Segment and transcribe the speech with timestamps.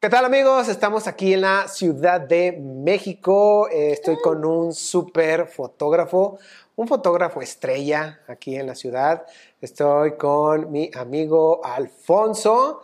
[0.00, 0.68] ¿Qué tal amigos?
[0.68, 3.68] Estamos aquí en la Ciudad de México.
[3.68, 6.38] Eh, estoy con un súper fotógrafo,
[6.76, 9.26] un fotógrafo estrella aquí en la ciudad.
[9.60, 12.80] Estoy con mi amigo Alfonso.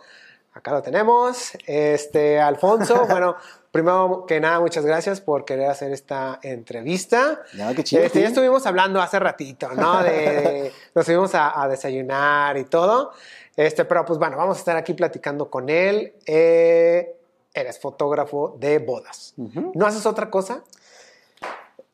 [0.53, 1.53] Acá lo tenemos.
[1.65, 3.35] Este, Alfonso, bueno,
[3.71, 7.41] primero que nada, muchas gracias por querer hacer esta entrevista.
[7.53, 8.03] No, qué chido.
[8.03, 10.03] Este, ya estuvimos hablando hace ratito, ¿no?
[10.03, 13.11] De, de- nos fuimos a, a desayunar y todo.
[13.57, 16.13] Este, pero pues bueno, vamos a estar aquí platicando con él.
[16.25, 17.15] Eh,
[17.53, 19.33] eres fotógrafo de bodas.
[19.35, 20.63] ¿No haces otra cosa?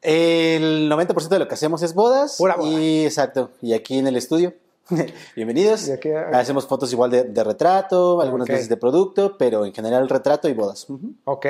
[0.02, 2.35] El 90% de lo que hacemos es bodas.
[2.38, 2.69] Pura boda.
[2.69, 3.52] Y exacto.
[3.61, 4.53] Y aquí en el estudio.
[5.38, 5.89] Bienvenidos.
[6.33, 8.52] Hacemos fotos igual de, de retrato, algunas Ok.
[8.52, 10.89] veces de producto, pero en general retrato y bodas.
[10.89, 11.13] Ujú.
[11.23, 11.45] Ok.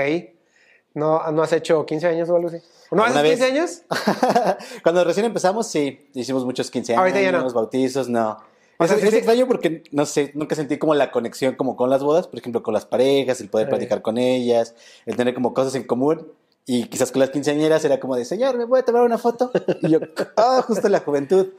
[0.94, 2.58] ¿No, ¿No has hecho 15 años o algo así?
[2.92, 3.52] ¿No haces ¿Alguna 15 vez?
[3.90, 4.58] años?
[4.84, 7.50] Cuando recién empezamos, sí, hicimos muchos 15 años, Ahorita ya no.
[7.52, 8.38] bautizos, no.
[8.84, 12.40] Es, extraño porque, no sé, nunca sentí como la conexión como con las bodas, por
[12.40, 16.28] ejemplo, con las parejas, el poder platicar con ellas, el tener como cosas en común.
[16.66, 19.52] Y quizás con las quinceañeras era como de, señor, ¿me voy a tomar una foto?
[19.82, 20.00] Y yo,
[20.38, 21.50] ah, justo la juventud.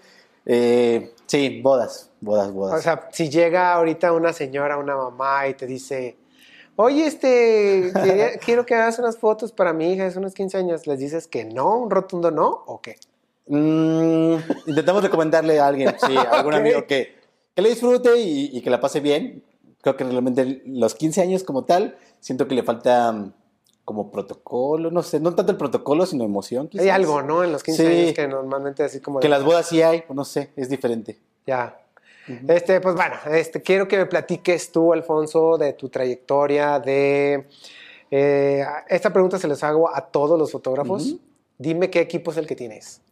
[0.47, 2.79] Eh, sí, bodas, bodas, bodas.
[2.79, 6.17] O sea, si llega ahorita una señora, una mamá y te dice,
[6.77, 10.87] oye, este, quería- quiero que hagas unas fotos para mi hija, es unos 15 años,
[10.87, 12.97] ¿les dices que no, un rotundo no o qué?
[13.47, 17.14] Mm, intentamos recomendarle a alguien, sí, a algún amigo que,
[17.55, 19.45] que le disfrute y, y que la pase bien.
[19.83, 23.33] Creo que realmente los 15 años como tal, siento que le falta mm,
[23.85, 26.65] como protocolo, no sé, no tanto el protocolo, sino emoción.
[26.73, 26.89] Hay quizás.
[26.91, 27.45] algo, ¿no?
[27.45, 28.01] En los 15 Sí.
[28.01, 29.21] años que normalmente así como...
[29.21, 31.19] Que de- las bodas sí hay, no sé, es diferente.
[31.47, 31.79] Ya.
[32.49, 37.47] Este, pues bueno, este, quiero que me platiques tú, Alfonso, de tu trayectoria, de...
[38.11, 41.17] eh, esta pregunta se les hago a todos los fotógrafos.
[41.59, 43.03] Dime qué equipo es el que tienes.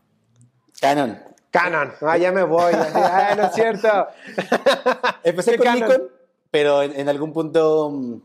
[0.81, 1.19] Canon.
[1.53, 1.93] Canon.
[2.01, 2.73] Ah, ya me voy.
[2.73, 3.89] Así, Ay, no es cierto.
[5.23, 5.89] Empecé ¿Qué con Canon?
[5.89, 6.09] Nikon,
[6.51, 8.21] pero en, en algún punto, mm,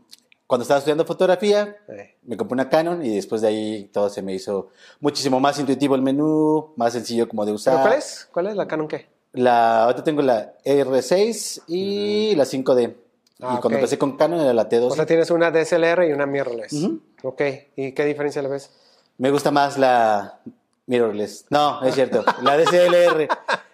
[0.46, 4.22] cuando estaba estudiando fotografía, Eh, me compré una Canon y después de ahí todo se
[4.22, 4.70] me hizo
[5.00, 7.74] muchísimo más intuitivo el menú, más sencillo como de usar.
[7.74, 8.28] ¿Pero cuál es?
[8.32, 9.06] ¿Cuál es la Canon qué?
[9.32, 12.94] La, ahorita tengo la R6 y la 5D.
[13.40, 14.90] Ah, y cuando empecé con Canon era la T2.
[14.90, 16.72] O sea, tienes una DSLR y una mirrorless.
[16.72, 17.00] Ujú.
[17.22, 17.42] Ok.
[17.76, 18.70] ¿Y qué diferencia le ves?
[19.18, 20.40] Me gusta más la
[20.88, 21.46] mirrorless.
[21.50, 22.24] No, es cierto.
[22.42, 23.28] la DSLR.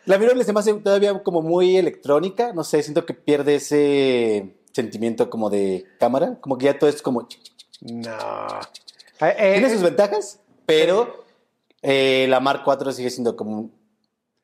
[0.05, 2.53] La mirrorless se me hace todavía como muy electrónica.
[2.53, 6.39] No sé, siento que pierde ese sentimiento como de cámara.
[6.41, 7.27] Como que ya todo es como...
[7.81, 8.61] No.
[9.21, 11.25] Eh, eh, Tiene sus ventajas, pero
[11.81, 13.71] eh, la Mark IV sigue siendo como una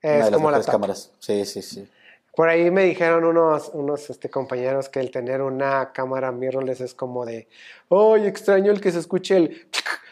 [0.02, 1.12] es de las la cámaras.
[1.18, 1.88] Sí, sí, sí.
[2.34, 6.94] Por ahí me dijeron unos, unos este, compañeros que el tener una cámara mirrorless es
[6.94, 7.48] como de,
[7.90, 9.68] ¡ay, extraño el que se escuche el...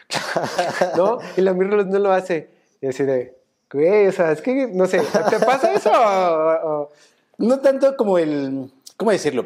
[0.97, 1.19] ¿No?
[1.37, 2.49] Y la mirrorless no lo hace.
[2.81, 3.35] Y así de,
[3.71, 4.99] güey, o sea, es que, no sé,
[5.29, 5.91] ¿te pasa eso?
[5.91, 6.89] O- o-
[7.37, 8.71] No tanto como el.
[8.97, 9.45] ¿Cómo decirlo?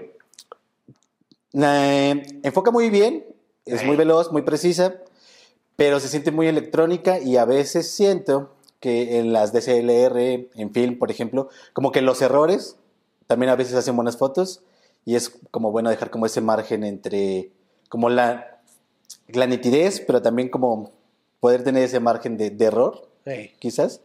[1.52, 3.26] La- enfoca muy bien,
[3.66, 4.96] es muy veloz, muy precisa,
[5.76, 10.98] pero se siente muy electrónica y a veces siento que en las DSLR, en film,
[10.98, 12.76] por ejemplo, como que los errores
[13.28, 14.62] también a veces hacen buenas fotos
[15.06, 17.52] y es como bueno dejar como ese margen entre
[17.90, 18.53] como la,
[19.28, 20.92] la nitidez, pero también como
[21.40, 23.08] poder tener ese margen de, de error,
[23.60, 24.02] quizás.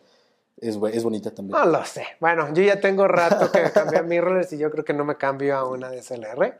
[0.60, 1.56] Es, bonita también.
[1.58, 2.04] No lo sé.
[2.18, 5.16] Bueno, yo ya tengo rato que cambié a mirrorless y yo creo que no me
[5.16, 6.58] cambio a una DSLR.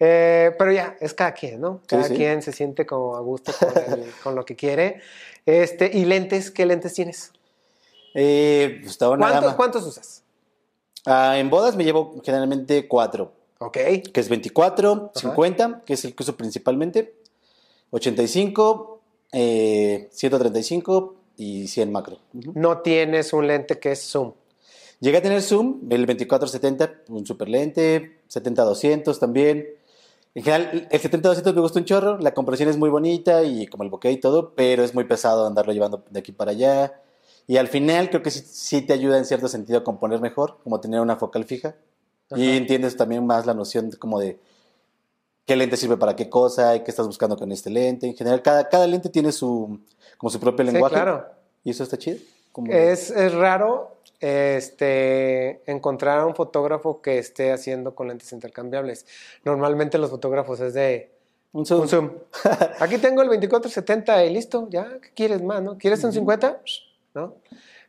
[0.00, 1.82] Eh, pero ya, es cada quien, ¿no?
[1.86, 2.14] Cada sí.
[2.14, 5.00] quien se siente como a gusto con, el- con lo que quiere.
[5.46, 6.50] Este, ¿Y lentes?
[6.50, 7.32] ¿Qué lentes tienes?
[8.14, 9.54] Eh, pues ¿Cuántos.
[9.54, 10.24] ¿Cuántos usas?
[11.06, 13.74] Ah, en bodas me llevo generalmente cuatro, Ok.
[13.74, 15.20] que es 24, Ajá.
[15.30, 17.14] 50, que es el que uso principalmente,
[17.92, 19.00] 85,
[19.32, 22.18] eh, 135 y 100 macro.
[22.34, 22.52] Ujú.
[22.54, 24.32] No tienes un lente que es zoom.
[25.00, 29.68] Llegué a tener zoom, el 24-70, un super lente, 70-200 también.
[30.34, 33.82] En general, el 70-200 me gusta un chorro, la compresión es muy bonita y como
[33.82, 37.00] el bokeh y todo, pero es muy pesado andarlo llevando de aquí para allá.
[37.46, 40.58] Y al final creo que sí, sí te ayuda en cierto sentido a componer mejor,
[40.62, 41.74] como tener una focal fija.
[42.34, 44.38] Y entiendes también más la noción como de
[45.46, 48.06] qué lente sirve para qué cosa y qué estás buscando con este lente.
[48.06, 49.80] En general, cada, cada lente tiene su,
[50.18, 50.94] como su propio Sí, lenguaje.
[50.94, 51.26] claro.
[51.64, 52.18] Y eso está chido.
[52.52, 59.06] Como- Es, es raro este, encontrar a un fotógrafo que esté haciendo con lentes intercambiables.
[59.44, 61.10] Normalmente los fotógrafos es de
[61.52, 61.82] un zoom.
[61.82, 62.10] un zoom.
[62.80, 65.76] Aquí tengo el 2470 y listo, ya, ¿qué quieres más, no?
[65.78, 66.60] ¿Quieres un 50?
[67.14, 67.34] ¿No?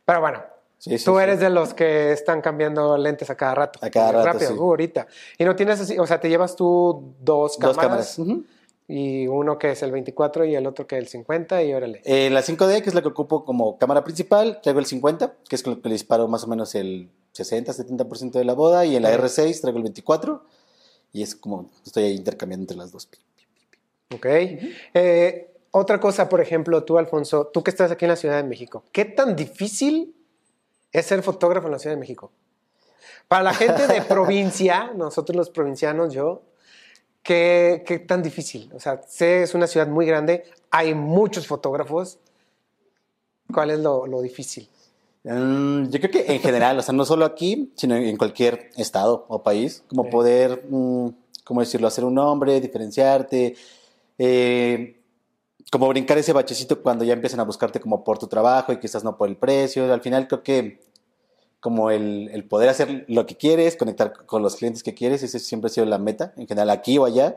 [0.04, 0.42] Pero bueno,
[0.78, 1.22] Sí, sí, tú sí.
[1.22, 3.78] eres de los que están cambiando lentes a cada rato.
[3.82, 5.06] A cada rato, Rápido, uh, ahorita.
[5.38, 8.16] Y no tienes así, o sea, te llevas tú dos cámaras.
[8.16, 8.44] Dos cámaras.
[8.86, 12.02] Y uno que es el 24 y el otro que es el 50 y órale.
[12.04, 15.56] Eh, la 5D, que es la que ocupo como cámara principal, traigo el 50, que
[15.56, 18.96] es con lo que le disparo más o menos el 60-70% de la boda, y
[18.96, 19.16] en la Sí.
[19.42, 20.44] R6 traigo el 24,
[21.14, 23.08] y es como estoy ahí intercambiando entre las dos.
[24.14, 24.26] Ok.
[24.26, 28.44] Eh, otra cosa, por ejemplo, tú, Alfonso, tú que estás aquí en la Ciudad de
[28.44, 30.14] México, ¿qué tan difícil
[30.94, 32.30] es ser fotógrafo en la Ciudad de México?
[33.28, 36.42] Para la gente de provincia, nosotros los provincianos, yo,
[37.22, 38.70] ¿qué, qué tan difícil?
[38.72, 42.18] O sea, sé, es una ciudad muy grande, hay muchos fotógrafos.
[43.52, 44.68] ¿Cuál es lo, lo difícil?
[45.24, 49.26] Mm, yo creo que en general, o sea, no solo aquí, sino en cualquier estado
[49.28, 50.10] o país, como Sí.
[50.10, 51.08] poder, mm,
[51.44, 53.56] ¿cómo decirlo?, hacer un nombre, diferenciarte,
[54.18, 55.00] eh,
[55.74, 59.02] como brincar ese bachecito cuando ya empiezan a buscarte como por tu trabajo y quizás
[59.02, 59.92] no por el precio.
[59.92, 60.80] Al final creo que
[61.58, 65.40] como el, el poder hacer lo que quieres, conectar con los clientes que quieres, ese
[65.40, 67.36] siempre ha sido la meta, en general aquí o allá.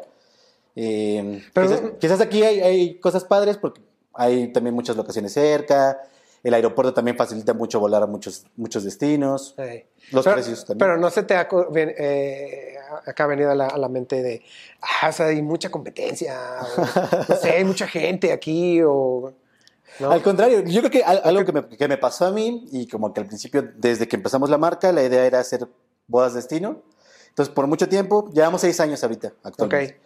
[0.76, 3.82] Eh, Pero- quizás, quizás aquí hay, hay cosas padres porque
[4.14, 5.98] hay también muchas locaciones cerca,
[6.44, 9.84] el aeropuerto también facilita mucho volar a muchos, muchos destinos, Sí.
[10.12, 10.78] los pero, precios también.
[10.80, 12.76] Pero no se te ha eh,
[13.06, 14.44] acá ha venido a la, a la mente de,
[14.82, 16.82] ah, o sea, hay mucha competencia, o,
[17.30, 19.34] no sé, hay mucha gente aquí, o...
[20.00, 20.12] ¿no?
[20.12, 22.88] Al contrario, yo creo que al- algo que me, que me pasó a mí y
[22.88, 25.68] como que al principio, desde que empezamos la marca, la idea era hacer
[26.08, 26.82] bodas destino.
[27.30, 29.94] Entonces, por mucho tiempo, llevamos seis años ahorita, actualmente.
[29.96, 30.02] Ok.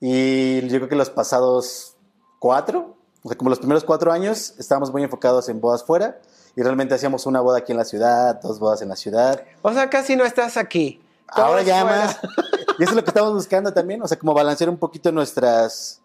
[0.00, 1.96] Y yo creo que los pasados
[2.38, 6.20] cuatro, o sea, como los primeros cuatro años, estábamos muy enfocados en bodas fuera
[6.54, 9.42] y realmente hacíamos una boda aquí en la ciudad, dos bodas en la ciudad.
[9.62, 11.00] O sea, casi no estás aquí.
[11.26, 11.96] Ahora ya fuera.
[12.06, 12.18] más.
[12.78, 16.00] Y eso es lo que estamos buscando también, o sea, como balancear un poquito nuestras,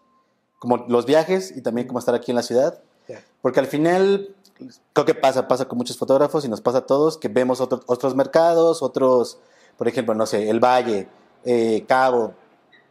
[0.58, 2.80] como los viajes y también como estar aquí en la ciudad.
[3.42, 4.34] Porque al final,
[4.92, 7.80] creo que pasa, pasa con muchos fotógrafos y nos pasa a todos que vemos otro-
[7.86, 9.38] otros mercados, otros,
[9.78, 11.08] por ejemplo, no sé, El Valle,
[11.44, 12.34] eh, Cabo,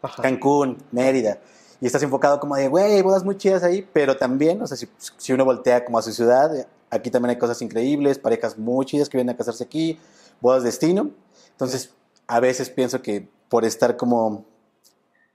[0.01, 0.21] Ajá.
[0.23, 1.39] Cancún, Mérida.
[1.81, 4.89] Y estás enfocado como de, güey, bodas muy chidas ahí, pero también, o sea, si,
[5.17, 9.09] si uno voltea como a su ciudad, aquí también hay cosas increíbles, parejas muy chidas
[9.09, 9.99] que vienen a casarse aquí,
[10.41, 11.11] bodas destino.
[11.51, 11.91] Entonces,
[12.27, 14.45] a veces pienso que por estar como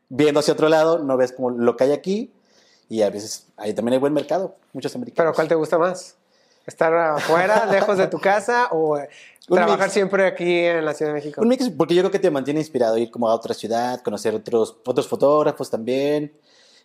[0.09, 2.33] viendo hacia otro lado, no ves como lo que hay aquí
[2.89, 5.25] y a veces ahí también hay buen mercado, muchos americanos.
[5.25, 6.17] ¿Pero cuál te gusta más?
[6.67, 8.99] ¿Estar afuera, lejos de tu casa, o
[9.47, 9.93] trabajar mix.
[9.93, 11.41] siempre aquí en la Ciudad de México?
[11.41, 14.35] Un mix, porque yo creo que te mantiene inspirado ir como a otra ciudad, conocer
[14.35, 16.33] otros, otros fotógrafos también.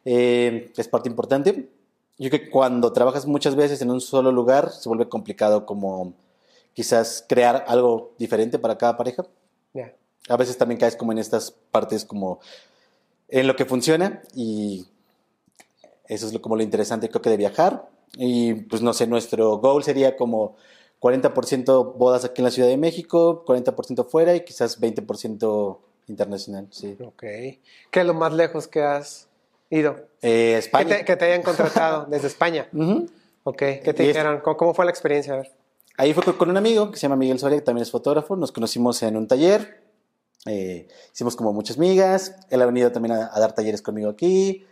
[0.05, 1.69] eh, es parte importante.
[2.17, 6.13] Yo creo que cuando trabajas muchas veces en un solo lugar, se vuelve complicado como
[6.73, 9.25] quizás crear algo diferente para cada pareja.
[9.73, 9.93] Ya.
[10.27, 12.39] A veces también caes como en estas partes como
[13.29, 14.85] en lo que funciona y
[16.05, 17.87] eso es lo, como lo interesante creo que de viajar.
[18.17, 20.55] Y pues no sé, nuestro goal sería como
[21.01, 26.97] 40% bodas aquí en la Ciudad de México, 40% fuera y quizás 20% internacional, sí.
[27.03, 27.21] Ok.
[27.21, 27.59] ¿Qué
[27.93, 29.27] es lo más lejos que has
[29.69, 29.95] ido?
[30.21, 30.97] Eh, Que España.
[30.97, 32.67] te, que te hayan contratado desde España.
[33.43, 33.57] Ok.
[33.57, 34.41] ¿Qué te Y es- dijeron?
[34.43, 35.33] ¿Cómo, cómo fue la experiencia?
[35.33, 35.51] A ver.
[35.97, 38.35] Ahí fue con- con un amigo que se llama Miguel Soria, que también es fotógrafo.
[38.35, 39.81] Nos conocimos en un taller.
[40.45, 42.35] eh, hicimos como muchas migas.
[42.49, 44.65] Él ha venido también a, a dar talleres conmigo aquí.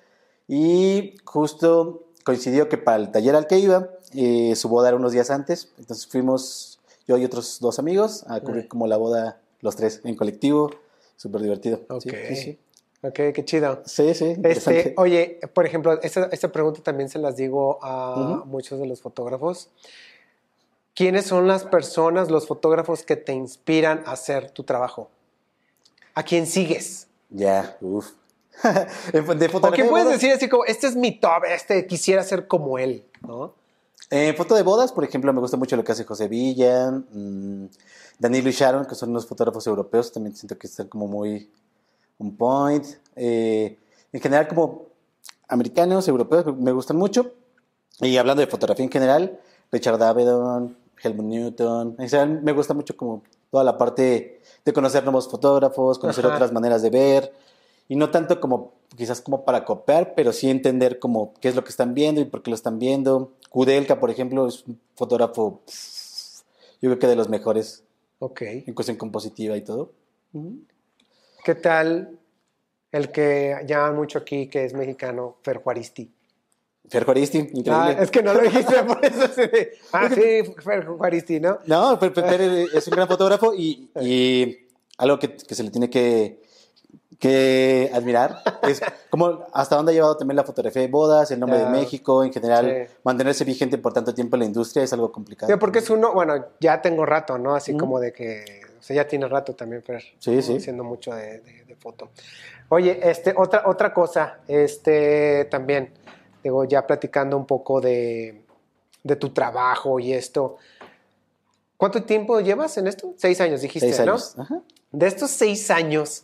[0.48, 5.12] Y justo coincidió que para el taller al que iba, eh, su boda era unos
[5.12, 5.69] días antes.
[5.77, 10.15] Entonces fuimos yo y otros dos amigos a cubrir como la boda, los tres en
[10.15, 10.71] colectivo.
[11.15, 11.81] Súper divertido.
[11.89, 12.04] Ok.
[12.04, 12.59] Sí, sí, sí.
[13.01, 13.83] Ok, qué chido.
[13.86, 14.36] Sí, sí.
[14.44, 18.45] Este, oye, por ejemplo, esta, esta pregunta también se las digo a Ujú.
[18.45, 19.69] muchos de los fotógrafos.
[20.95, 25.12] ¿Quiénes son las personas, los fotógrafos que te inspiran a hacer tu trabajo?
[26.15, 27.07] ¿A quién sigues?
[27.30, 28.13] Ya, uff.
[29.13, 32.80] de ¿O de puedes decir así como, este es mi top, este quisiera ser como
[32.80, 33.54] él, ¿no?
[34.09, 37.66] En foto de bodas, por ejemplo, me gusta mucho lo que hace José Villa, mm,
[38.19, 41.49] Danilo y Sharon, que son unos fotógrafos europeos, también siento que están como muy
[42.18, 42.85] on point.
[43.16, 43.77] Eh,
[44.13, 44.85] en general, como
[45.49, 47.33] americanos, europeos, me- me gustan mucho.
[47.99, 49.39] Y hablando de fotografía en general,
[49.71, 55.04] Richard Avedon, Helmut Newton, en general me gusta mucho como toda la parte de conocer
[55.04, 56.35] nuevos fotógrafos, conocer Ajá.
[56.35, 57.33] otras maneras de ver,
[57.89, 61.64] y no tanto como quizás como para copiar, pero sí entender como qué es lo
[61.64, 63.34] que están viendo y por qué lo están viendo.
[63.50, 66.42] Kudelka, por ejemplo, es un fotógrafo, pff,
[66.82, 67.84] yo creo que de los mejores
[68.20, 68.42] Ok.
[68.44, 69.92] en cuestión compositiva y todo.
[71.44, 72.18] ¿Qué tal
[72.92, 76.12] el que llaman mucho aquí, que es mexicano, Fer Juaristi?
[76.90, 77.74] Fer Juaristi, increíble.
[77.74, 79.28] Ah, es que no lo dijiste por eso.
[79.28, 81.60] de, ah, sí, Fer Juaristi, ¿no?
[81.66, 82.42] No, Fer, Fer- Fer
[82.74, 84.58] es un gran fotógrafo y, y
[84.98, 86.42] algo que, que se le tiene que,
[87.19, 91.59] que admirar es como hasta dónde ha llevado también la fotografía de bodas, el nombre
[91.59, 91.66] Ya.
[91.66, 92.94] de México, en general, Sí.
[93.04, 95.52] mantenerse vigente por tanto tiempo en la industria es algo complicado.
[95.52, 97.56] Sí, porque es uno, bueno, ya tengo rato, ¿no?
[97.56, 97.80] Así Ujú.
[97.80, 100.04] como de que, o sea, ya tiene rato también, Fer.
[100.19, 100.42] Sí, ¿no?
[100.42, 100.57] sí.
[100.57, 102.09] Haciendo mucho de, de- de foto.
[102.69, 105.94] Oye, este, otra, otra cosa, este, también,
[106.44, 108.44] digo, ya platicando un poco de,
[109.04, 110.57] de tu trabajo y esto.
[111.78, 113.14] ¿Cuánto tiempo llevas en esto?
[113.18, 114.14] Seis años, dijiste, Seis ¿no?
[114.14, 114.36] años.
[114.38, 114.62] Ajá.
[114.92, 116.24] De estos seis años,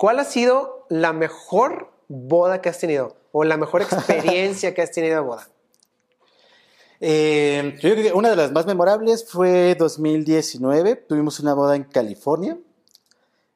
[0.00, 4.90] ¿cuál ha sido la mejor boda que has tenido o la mejor experiencia que has
[4.92, 5.46] tenido de boda?
[7.00, 10.96] Eh, yo creo que una de las más memorables fue 2019.
[10.96, 12.56] Tuvimos una boda en California,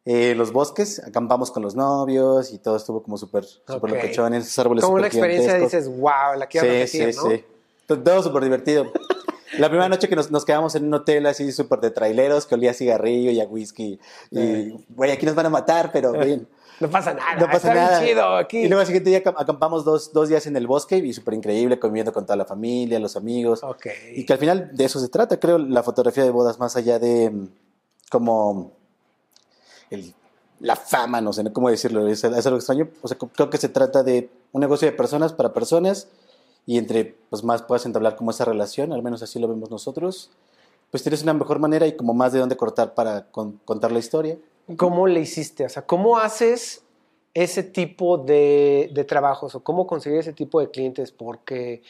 [0.04, 1.02] eh, los bosques.
[1.02, 3.96] Acampamos con los novios y todo estuvo como súper súper Ok.
[4.02, 4.34] locochón.
[4.34, 7.30] Esos árboles Como una experiencia dices, wow, la quiero Sí, repetir, sí, ¿no?
[7.30, 7.44] sí.
[7.86, 8.92] Todo súper divertido.
[9.58, 12.54] La primera noche que nos, nos quedamos en un hotel así súper de traileros que
[12.54, 13.98] olía a cigarrillo y a whisky.
[14.30, 16.46] Y, güey, aquí nos van a matar, pero bien.
[16.80, 18.04] No pasa nada, No pasa está bien nada.
[18.04, 18.58] chido aquí.
[18.58, 21.34] Y luego al siguiente día acam- acampamos dos, dos días en el bosque y súper
[21.34, 23.62] increíble, comiendo con toda la familia, los amigos.
[23.62, 23.86] Ok.
[24.14, 26.98] Y que al final de eso se trata, creo, la fotografía de bodas, más allá
[26.98, 27.48] de mm,
[28.10, 28.72] como
[29.90, 30.14] el-
[30.60, 32.88] la fama, no sé cómo decirlo, es, es algo extraño.
[33.02, 36.08] O sea, creo que se trata de un negocio de personas para personas
[36.66, 40.30] y entre pues más puedas entablar como esa relación, al menos así lo vemos nosotros,
[40.90, 43.98] pues tienes una mejor manera y como más de dónde cortar para con- contar la
[43.98, 44.38] historia.
[44.76, 45.64] ¿Cómo le hiciste?
[45.64, 46.82] O sea, ¿cómo haces
[47.34, 51.10] ese tipo de, de trabajos o cómo conseguir ese tipo de clientes?
[51.10, 51.82] Porque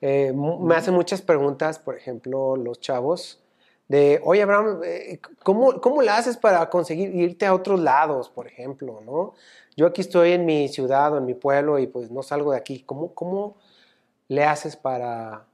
[0.00, 3.40] eh, me hacen muchas preguntas, por ejemplo, los chavos,
[3.88, 8.46] de, oye, Abraham, eh, ¿cómo, ¿cómo le haces para conseguir irte a otros lados, por
[8.46, 9.00] ejemplo?
[9.04, 9.34] ¿no?
[9.76, 12.58] Yo aquí estoy en mi ciudad o en mi pueblo y pues no salgo de
[12.58, 12.84] aquí.
[12.86, 13.56] ¿Cómo, cómo
[14.30, 15.44] le haces para,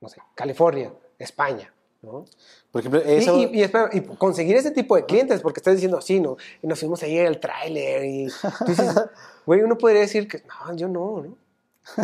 [0.00, 1.72] no sé, California, España?
[2.02, 2.24] ¿no?
[2.72, 3.36] Por ejemplo, eso...
[3.38, 6.36] Y, y espera, y conseguir ese tipo de clientes, porque estás diciendo, sí, ¿no?
[6.62, 8.24] Y nos fuimos ahí al tráiler y
[8.66, 8.94] dices,
[9.46, 11.36] güey, uno podría decir que, no, yo no, ¿no?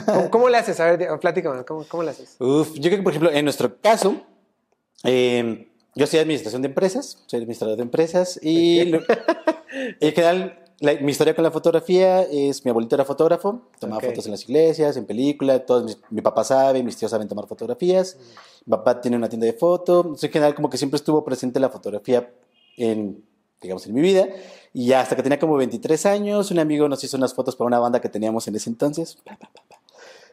[0.07, 0.79] ¿Cómo, cómo le haces?
[0.79, 2.37] A ver, platícame, ¿cómo, cómo le haces?
[2.39, 4.23] Uf, yo creo que, por ejemplo, en nuestro caso,
[5.05, 9.03] eh, yo soy administración de empresas, soy administrador de empresas y lo-
[10.01, 14.27] en general la- mi historia con la fotografía es mi abuelito era fotógrafo, tomaba fotos
[14.27, 18.17] en las iglesias, en películas, todos mis- mi papá sabe, mis tíos saben tomar fotografías,
[18.67, 21.59] mi papá tiene una tienda de foto, entonces, en general como que siempre estuvo presente
[21.61, 22.33] la fotografía
[22.77, 23.23] en,
[23.61, 24.27] digamos, en mi vida
[24.73, 27.79] y hasta que tenía como 23 años, un amigo nos hizo unas fotos para una
[27.79, 29.19] banda que teníamos en ese entonces.
[29.25, 29.81] Pa, pa, pa, pa.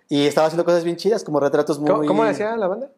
[0.09, 1.89] Y estaba haciendo cosas bien chidas, como retratos muy...
[1.91, 2.89] ¿Cómo, cómo decía la banda?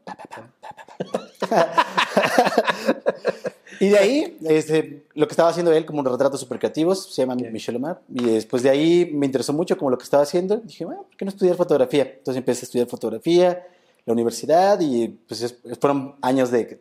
[3.80, 7.22] Y de ahí, este, lo que estaba haciendo él, como unos retratos súper creativos, se
[7.24, 7.50] llama Ok.
[7.52, 8.00] Michel Omar.
[8.14, 10.58] Y después de ahí me interesó mucho como lo que estaba haciendo.
[10.58, 12.04] Dije, bueno, ¿por qué no estudiar fotografía?
[12.04, 13.66] Entonces empecé a estudiar fotografía,
[14.06, 16.80] la universidad, y pues es- fueron años de que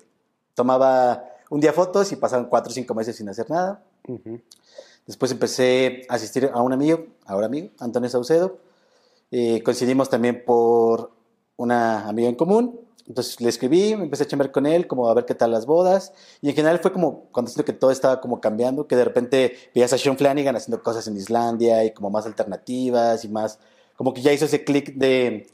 [0.54, 3.82] tomaba un día fotos y pasaban cuatro o cinco meses sin hacer nada.
[5.06, 8.58] Después empecé a asistir a un amigo, ahora amigo, Antonio Saucedo.
[9.30, 11.12] Eh, coincidimos también por
[11.56, 12.80] una amiga en común.
[13.06, 15.66] Entonces le escribí, me empecé a chambear con él, como a ver qué tal las
[15.66, 16.12] bodas.
[16.40, 19.56] Y en general fue como cuando siento que todo estaba como cambiando, que de repente
[19.75, 23.58] veías a Sean Flanagan haciendo cosas en Islandia y como más alternativas y más,
[23.96, 25.49] como que ya hizo ese clic de,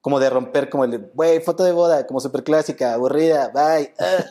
[0.00, 3.92] como de romper como el, güey, foto de boda, como súper clásica, aburrida, bye.
[3.98, 4.24] ah".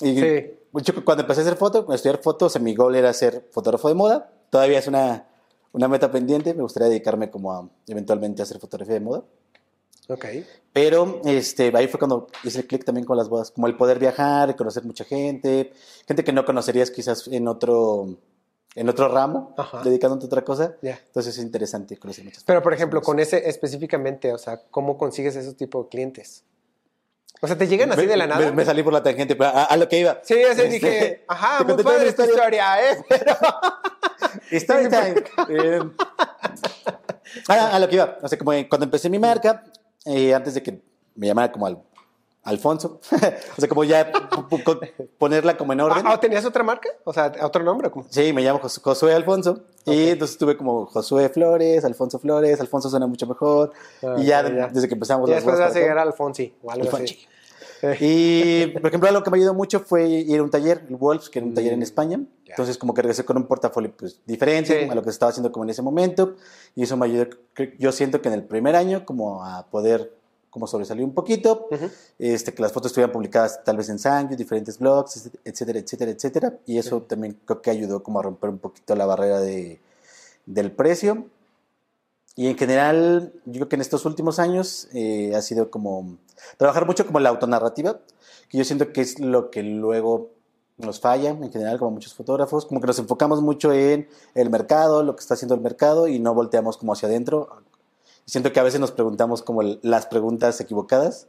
[0.02, 0.50] y Sí.
[0.74, 3.94] yo cuando empecé a hacer foto, a estudiar fotos, mi goal era ser fotógrafo de
[3.94, 4.30] moda.
[4.50, 5.26] Todavía es una,
[5.72, 6.54] una meta pendiente.
[6.54, 9.22] Me gustaría dedicarme como a eventualmente a hacer fotografía de moda.
[10.08, 10.24] Ok.
[10.72, 13.50] Pero este, ahí fue cuando hice el clic también con las bodas.
[13.50, 15.72] Como el poder viajar, conocer mucha gente.
[16.06, 18.16] Gente que no conocerías quizás en otro,
[18.74, 19.82] en otro ramo, Ajá.
[19.84, 20.74] dedicándote a otra cosa.
[20.82, 20.98] Ya.
[21.06, 25.36] Entonces es interesante conocer muchas Pero, por ejemplo, con ese específicamente, o sea, ¿cómo consigues
[25.36, 26.44] esos tipos de clientes?
[27.42, 28.40] O sea, ¿te llegan así Me- de la nada?
[28.46, 30.20] Me, me salí por la tangente, pero a, a lo que iba.
[30.24, 32.98] Sí, así Este, dije, ajá, muy padre esta historia, ¿eh?
[33.08, 33.34] Pero,
[34.50, 35.14] Story time.
[35.48, 35.80] Eh,
[37.48, 38.18] ah, a lo que iba.
[38.22, 39.64] O sea, como cuando empecé mi marca,
[40.04, 40.82] eh, antes de que
[41.14, 41.82] me llamara como al,
[42.42, 43.00] Alfonso,
[43.56, 44.10] o sea, como ya
[45.18, 46.06] ponerla como en orden.
[46.06, 46.88] Ah, ¿o ¿Tenías otra marca?
[47.04, 47.90] O sea, ¿otro nombre?
[47.90, 48.06] cómo?
[48.08, 49.60] Sí, me llamo Jos- Josué Alfonso.
[49.84, 53.72] Y entonces tuve como Josué Flores, Alfonso Flores, Alfonso suena mucho mejor.
[54.02, 56.84] Ah, y ya, desde que empezamos Y después vas a llegar a Alfonsi o algo
[56.84, 57.04] Alfonsi.
[57.14, 57.26] así.
[58.00, 61.28] Y, por ejemplo, algo que me ayudó mucho fue ir a un taller, el Wolves,
[61.30, 62.20] que era un taller en Mm, España.
[62.46, 64.90] Entonces, como que regresé con un portafolio pues, diferente Sí.
[64.90, 66.34] a lo que estaba haciendo como en ese momento.
[66.74, 67.26] Y eso me ayudó,
[67.78, 70.12] yo siento que en el primer año, como a poder
[70.50, 71.88] como sobresalir un poquito, Ujú.
[72.18, 76.58] este, que las fotos estuvieran publicadas tal vez en Sangre, diferentes blogs, etcétera, etcétera, etcétera.
[76.66, 79.78] Y eso también creo que ayudó como a romper un poquito la barrera de,
[80.46, 81.26] del precio.
[82.36, 86.18] Y en general, yo creo que en estos últimos años eh, ha sido como
[86.56, 88.00] trabajar mucho como la autonarrativa,
[88.48, 90.30] que yo siento que es lo que luego
[90.78, 95.02] nos falla en general, como muchos fotógrafos, como que nos enfocamos mucho en el mercado,
[95.02, 97.62] lo que está haciendo el mercado y no volteamos como hacia adentro.
[98.24, 101.26] Siento que a veces nos preguntamos como las preguntas equivocadas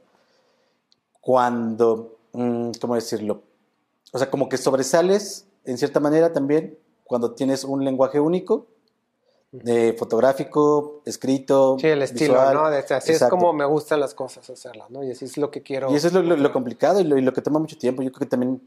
[1.19, 3.43] cuando, mm, ¿cómo decirlo?
[4.13, 8.67] O sea, como que sobresales en cierta manera también cuando tienes un lenguaje único,
[9.65, 11.77] eh, fotográfico, escrito.
[11.79, 12.53] Sí, el estilo, visual.
[12.53, 12.69] ¿no?
[12.69, 13.35] De- así es Exacto.
[13.35, 15.03] como me gustan las cosas hacerlas, ¿no?
[15.03, 15.91] Y así es lo que quiero.
[15.91, 18.01] Y eso es lo, lo- lo complicado y lo, y lo que toma mucho tiempo.
[18.01, 18.61] Yo creo que también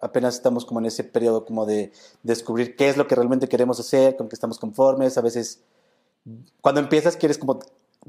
[0.00, 3.78] apenas estamos como en ese periodo como de descubrir qué es lo que realmente queremos
[3.78, 5.60] hacer, con qué estamos conformes, a veces
[6.60, 7.60] cuando empiezas quieres como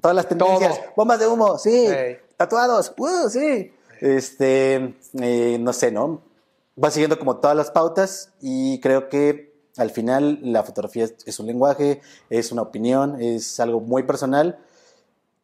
[0.01, 0.91] todas las tendencias, Todo.
[0.95, 2.17] bombas de humo, sí, Ey.
[2.37, 6.21] tatuados, uh, sí, este, eh, no sé, ¿no?
[6.75, 11.47] Vas siguiendo como todas las pautas y creo que al final la fotografía es, un
[11.47, 14.57] lenguaje, es una opinión, es algo muy personal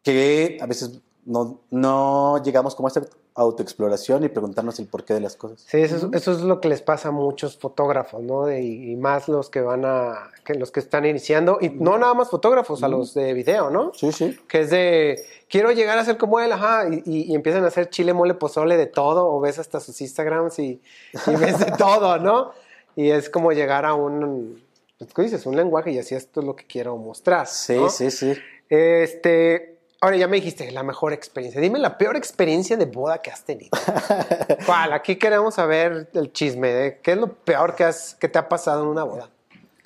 [0.03, 3.01] que a veces no, no llegamos como a esta
[3.35, 5.63] autoexploración y preguntarnos el porqué de las cosas.
[5.67, 8.51] Sí, eso es, eso es lo que les pasa a muchos fotógrafos, ¿no?
[8.51, 12.13] Y, y más los que van a, que los que están iniciando, y no nada
[12.15, 13.91] más fotógrafos, a los de video, ¿no?
[13.93, 14.37] Sí, sí.
[14.47, 17.67] Que es de, quiero llegar a ser como él, ajá, y, y- y empiezan a
[17.67, 20.81] hacer chile, mole, pozole de todo, o ves hasta sus Instagrams y,
[21.27, 22.51] y ves de todo, ¿no?
[22.99, 24.61] Y es como llegar a un,
[24.97, 25.45] pues, ¿qué dices?
[25.45, 27.47] Un lenguaje y así esto es lo que quiero mostrar.
[27.47, 27.89] Sí, ¿no?
[27.89, 28.33] sí, sí.
[28.67, 31.61] Este, ahora ya me dijiste la mejor experiencia.
[31.61, 33.69] Dime la peor experiencia de boda que has tenido.
[34.65, 34.91] ¿Cuál?
[34.91, 38.49] Aquí queremos saber el chisme de qué es lo peor que, has, que te ha
[38.49, 39.29] pasado en una boda.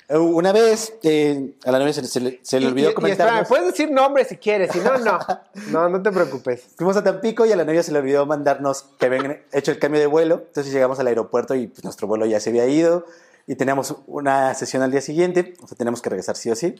[0.08, 3.46] Eh, Una vez eh, a la novia se, le- se le, se le olvidó espérame,
[3.48, 5.18] puedes decir nombre si quieres, si no, no.
[5.70, 6.62] No, no te preocupes.
[6.76, 9.78] Fuimos a Tampico y a la novia se le olvidó mandarnos que habían hecho el
[9.78, 10.42] cambio de vuelo.
[10.46, 13.06] Entonces llegamos al aeropuerto y pues, nuestro vuelo ya se había ido
[13.46, 15.54] y teníamos una sesión al día siguiente.
[15.62, 16.74] O sea, tenemos que regresar sí o sí.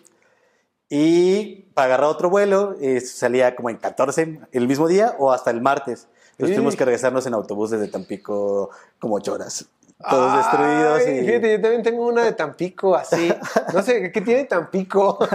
[0.91, 5.51] Y para agarrar otro vuelo eh, salía como en 14 el mismo día o hasta
[5.51, 6.09] el martes.
[6.33, 6.55] Entonces Sí.
[6.57, 9.67] tuvimos que regresarnos en autobús desde Tampico como ocho horas.
[9.99, 11.03] Todos Ay, destruidos.
[11.03, 11.27] Y...
[11.27, 13.33] Fíjate, yo también tengo una de Tampico así.
[13.73, 15.19] No sé, ¿qué tiene Tampico?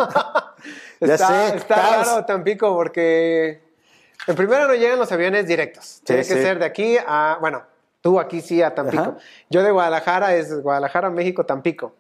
[1.02, 2.08] Ya está sé, está caos.
[2.08, 3.62] raro Tampico porque
[4.28, 6.02] en primero no llegan los aviones directos.
[6.04, 6.42] Tiene que sí.
[6.42, 7.64] ser de aquí a, bueno,
[8.02, 9.02] tú aquí sí a Tampico.
[9.02, 9.18] Ajá.
[9.50, 11.96] Yo de Guadalajara es Guadalajara, México, Tampico.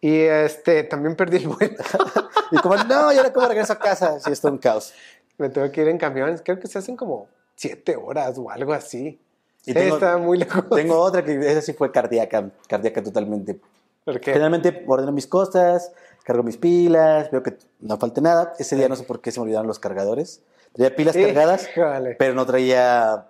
[0.00, 1.76] Y este, también perdí el vuelo.
[2.50, 4.20] Y como, no, ¿y ahora cómo regreso a casa?
[4.20, 4.92] Sí, está un caos.
[5.38, 6.42] Me tengo que ir en camiones.
[6.44, 7.26] Creo que se hacen como
[7.56, 9.18] siete horas o algo así.
[9.66, 10.64] Y Sí, está muy lejos.
[10.70, 13.60] Tengo otra que esa sí fue cardíaca, cardíaca totalmente.
[14.04, 15.92] Porque Generalmente ordeno mis cosas,
[16.24, 18.52] cargo mis pilas, veo que no falte nada.
[18.58, 20.42] Ese día no sé por qué se me olvidaron los cargadores.
[20.74, 22.16] Traía pilas cargadas, Híjole.
[22.16, 23.28] pero no traía,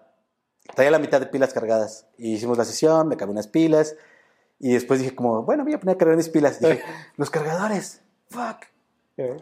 [0.74, 2.06] traía la mitad de pilas cargadas.
[2.18, 3.94] Y hicimos la sesión, me cargué unas pilas
[4.58, 6.60] y después dije como, bueno, voy a poner a cargar mis pilas.
[6.60, 6.82] Y dije,
[7.16, 8.64] los cargadores, fuck.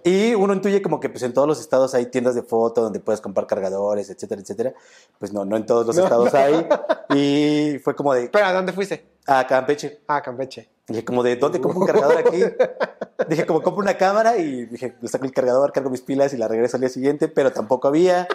[0.04, 3.00] Y uno intuye como que pues en todos los estados hay tiendas de foto donde
[3.00, 4.74] puedes comprar cargadores, etcétera, etcétera.
[5.18, 6.68] Pues no, no en todos los No, estados hay.
[7.14, 9.06] Y fue como de, Espera, ¿dónde fuiste?
[9.26, 10.00] a Campeche.
[10.08, 10.68] Ah, Campeche.
[10.88, 12.42] Dije, como de, ¿dónde compro un cargador aquí?
[13.28, 16.48] Dije, como compro una cámara y dije, saco el cargador, cargo mis pilas y la
[16.48, 18.26] regreso al día siguiente, pero tampoco había.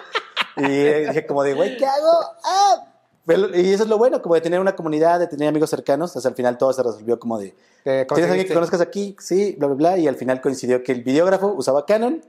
[0.56, 2.12] Y dije, como de, güey, ¿qué hago?
[2.46, 2.94] ¡Ah!
[3.28, 6.16] Y eso es lo bueno, como de tener una comunidad, de tener amigos cercanos.
[6.16, 9.16] Hasta el final todo se resolvió como de, ¿tienes alguien que conozcas aquí?
[9.20, 9.98] Sí, bla, bla, bla.
[9.98, 12.22] Y al final coincidió que el videógrafo usaba Canon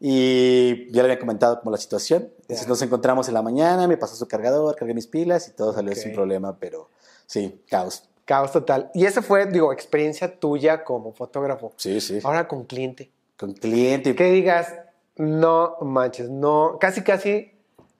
[0.00, 2.30] y ya le había comentado como la situación.
[2.42, 2.68] Entonces Ya.
[2.68, 5.92] nos encontramos en la mañana, me pasó su cargador, cargué mis pilas y todo salió
[5.92, 5.98] Ok.
[5.98, 6.88] sin problema, pero
[7.26, 8.04] sí, caos.
[8.24, 8.90] Caos total.
[8.94, 11.72] Y esa fue, digo, experiencia tuya como fotógrafo.
[11.76, 12.20] Sí, sí.
[12.24, 13.10] Ahora con cliente.
[13.36, 14.14] Con cliente.
[14.14, 14.72] Que digas,
[15.16, 17.51] no manches, no, casi casi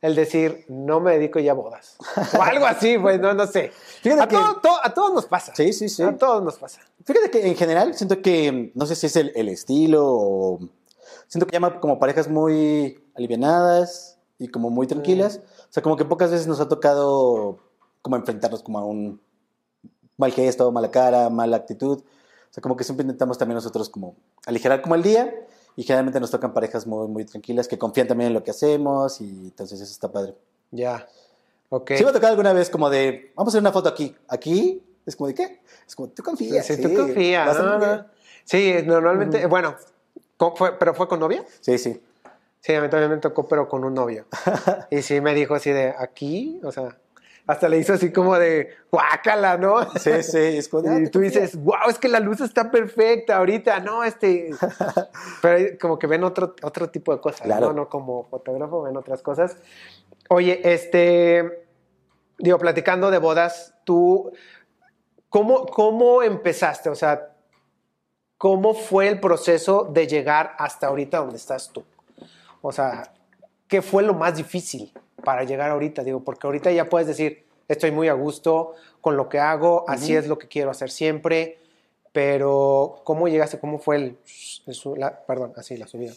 [0.03, 1.97] el decir, no me dedico ya a bodas.
[2.39, 3.73] O algo así, pues, no, no sé.
[4.03, 5.55] Fíjate A, que- todo- todo- a todos nos pasa.
[5.55, 6.03] Sí, sí, sí.
[6.03, 6.81] A todos nos pasa.
[7.05, 10.59] Fíjate que en general siento que, no sé si es el, el estilo o...
[11.29, 15.41] Siento que llama como parejas muy alivianadas y como muy tranquilas.
[15.71, 17.59] O sea, como que pocas veces nos ha tocado
[18.03, 19.21] como enfrentarnos como a un
[20.19, 21.99] mal gesto, mala cara, mala actitud.
[22.01, 24.15] O sea, como que siempre intentamos también nosotros como
[24.47, 25.33] aligerar como el día
[25.77, 29.21] y generalmente nos tocan parejas muy, muy tranquilas que confían también en lo que hacemos
[29.21, 30.35] y entonces eso está padre.
[30.71, 31.07] Ya.
[31.69, 31.93] Ok.
[31.97, 34.15] Sí me ha tocado alguna vez como de, vamos a hacer una foto aquí.
[34.29, 34.83] ¿Aquí?
[35.07, 35.61] Es como de, ¿qué?
[35.87, 36.67] Es como, tú confías.
[36.67, 37.47] Sí, sí, tú confías.
[37.47, 37.99] vas a no, muy bien".
[37.99, 38.07] no.
[38.45, 39.77] Sí, normalmente, bueno,
[40.37, 41.45] ¿cómo fue, ¿pero fue con novia?
[41.61, 42.03] Sí, sí.
[42.61, 44.27] Sí, a mí también me tocó, pero con un novio.
[44.91, 46.61] Y sí me dijo así de, ¿aquí?
[46.63, 46.97] O sea,
[47.47, 49.83] hasta le hizo así como de, guácala, ¿no?
[49.99, 53.37] Sí, sí, es ah, Y te tú dices, wow, es que la luz está perfecta
[53.39, 54.51] ahorita, no, este...
[55.43, 57.69] Pero como que ven otro, otro tipo de cosas, Claro.
[57.69, 57.73] ¿no?
[57.73, 59.57] No como fotógrafo, ven otras cosas.
[60.29, 61.67] Oye, este,
[62.39, 64.33] digo, platicando de bodas, tú,
[65.29, 66.91] ¿cómo, cómo empezaste?
[66.91, 67.33] O sea,
[68.39, 71.83] ¿cómo fue el proceso de llegar hasta ahorita donde estás tú?
[72.61, 73.13] O sea,
[73.73, 74.93] ¿qué fue lo más difícil
[75.25, 76.05] para llegar ahorita?
[76.05, 80.15] Digo, porque ahorita ya puedes decir, estoy muy a gusto con lo que hago, así
[80.15, 81.59] es lo que quiero hacer siempre,
[82.13, 83.59] pero ¿cómo llegaste?
[83.59, 84.19] ¿Cómo fue el,
[84.97, 86.13] la- perdón, así la subida?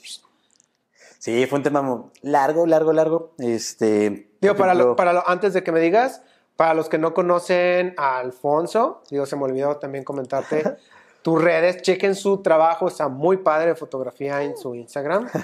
[1.17, 3.31] Sí, fue un tema largo, largo, largo.
[3.37, 6.21] Este, Digo, para, lo- para lo- antes de que me digas,
[6.57, 10.75] para los que no conocen a Alfonso, digo, se me olvidó también comentarte
[11.21, 15.29] tus redes, chequen su trabajo, está muy padre de fotografía en su Instagram.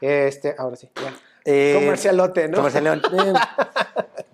[0.00, 1.14] Este, ahora sí, ya.
[1.44, 2.56] Eh, Comercialote, ¿no?
[2.58, 3.02] comercialón.
[3.12, 3.32] Eh,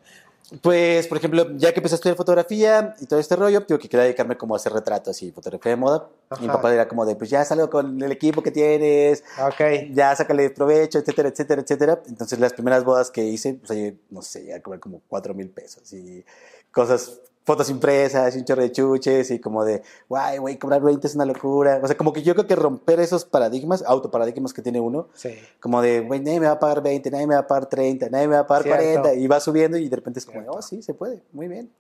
[0.62, 3.88] Pues, por ejemplo, ya que empecé a estudiar fotografía y todo este rollo, digo que
[3.88, 6.08] quería dedicarme como a hacer retratos y fotografía de moda.
[6.38, 6.56] Y mi Ajá.
[6.56, 9.92] papá era como de, pues ya salgo con el equipo que tienes, Ok.
[9.92, 12.02] ya sácale provecho, etcétera, etcétera, etcétera.
[12.08, 15.50] Entonces, las primeras bodas que hice, pues, ahí, no sé, ya cobré como cuatro mil
[15.50, 16.24] pesos y
[16.72, 21.06] cosas, fotos impresas y un chorro de chuches y como de, guay, güey, cobrar 20
[21.06, 21.80] es una locura.
[21.82, 25.36] O sea, como que yo creo que romper esos paradigmas, autoparadigmas que tiene uno, Sí.
[25.60, 28.08] como de, güey, nadie me va a pagar 20, nadie me va a pagar 30,
[28.10, 28.82] nadie me va a pagar Cierto.
[29.02, 30.58] 40, y va subiendo y de repente es como, Cierto.
[30.58, 31.72] oh, sí, se puede, muy bien.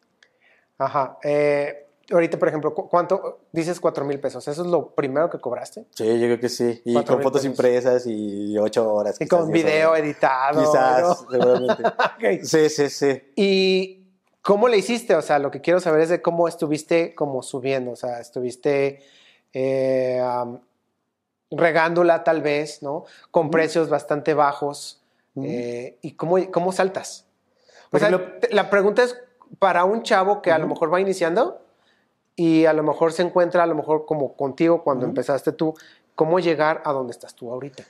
[0.78, 1.18] Ajá.
[1.22, 3.40] Eh, ahorita, por ejemplo, ¿cu- ¿cuánto?
[3.52, 4.48] Dices cuatro mil pesos.
[4.48, 5.84] ¿Eso es lo primero que cobraste?
[5.90, 6.80] Sí, yo creo que sí.
[6.86, 7.44] Y con fotos pesos.
[7.44, 9.16] impresas y 8 horas.
[9.20, 10.60] Y quizás, con 10 video editado.
[10.60, 11.14] Quizás, ¿no?
[11.30, 11.82] seguramente.
[12.44, 13.22] Sí, sí, sí.
[13.36, 13.99] ¿Y
[14.42, 15.14] cómo le hiciste?
[15.14, 17.92] O sea, lo que quiero saber es de cómo estuviste como subiendo.
[17.92, 19.02] O sea, estuviste
[19.52, 20.20] eh,
[21.50, 23.04] regándola tal vez, ¿no?
[23.30, 25.02] Con precios bastante bajos.
[25.42, 27.26] Eh, ¿Y cómo, cómo saltas?
[27.86, 29.16] O Por sea, ejemplo- la pregunta es
[29.58, 31.60] para un chavo que a lo mejor va iniciando
[32.36, 35.74] y a lo mejor se encuentra a lo mejor como contigo cuando empezaste tú,
[36.14, 37.84] ¿cómo llegar a donde estás tú ahorita?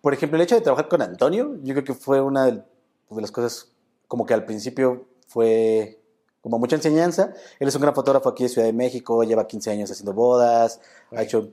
[0.00, 2.62] Por ejemplo, el hecho de trabajar con Antonio, yo creo que fue una de
[3.08, 3.70] de las cosas
[4.08, 6.00] como que al principio fue
[6.40, 7.32] como mucha enseñanza.
[7.58, 10.80] Él es un gran fotógrafo aquí de Ciudad de México, lleva 15 años haciendo bodas,
[11.10, 11.24] ha Right.
[11.24, 11.50] hecho,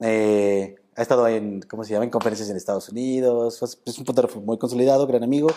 [0.00, 2.04] eh, ha estado en, ¿cómo se llama?
[2.04, 5.48] En conferencias en Estados Unidos, es un fotógrafo muy consolidado, gran amigo.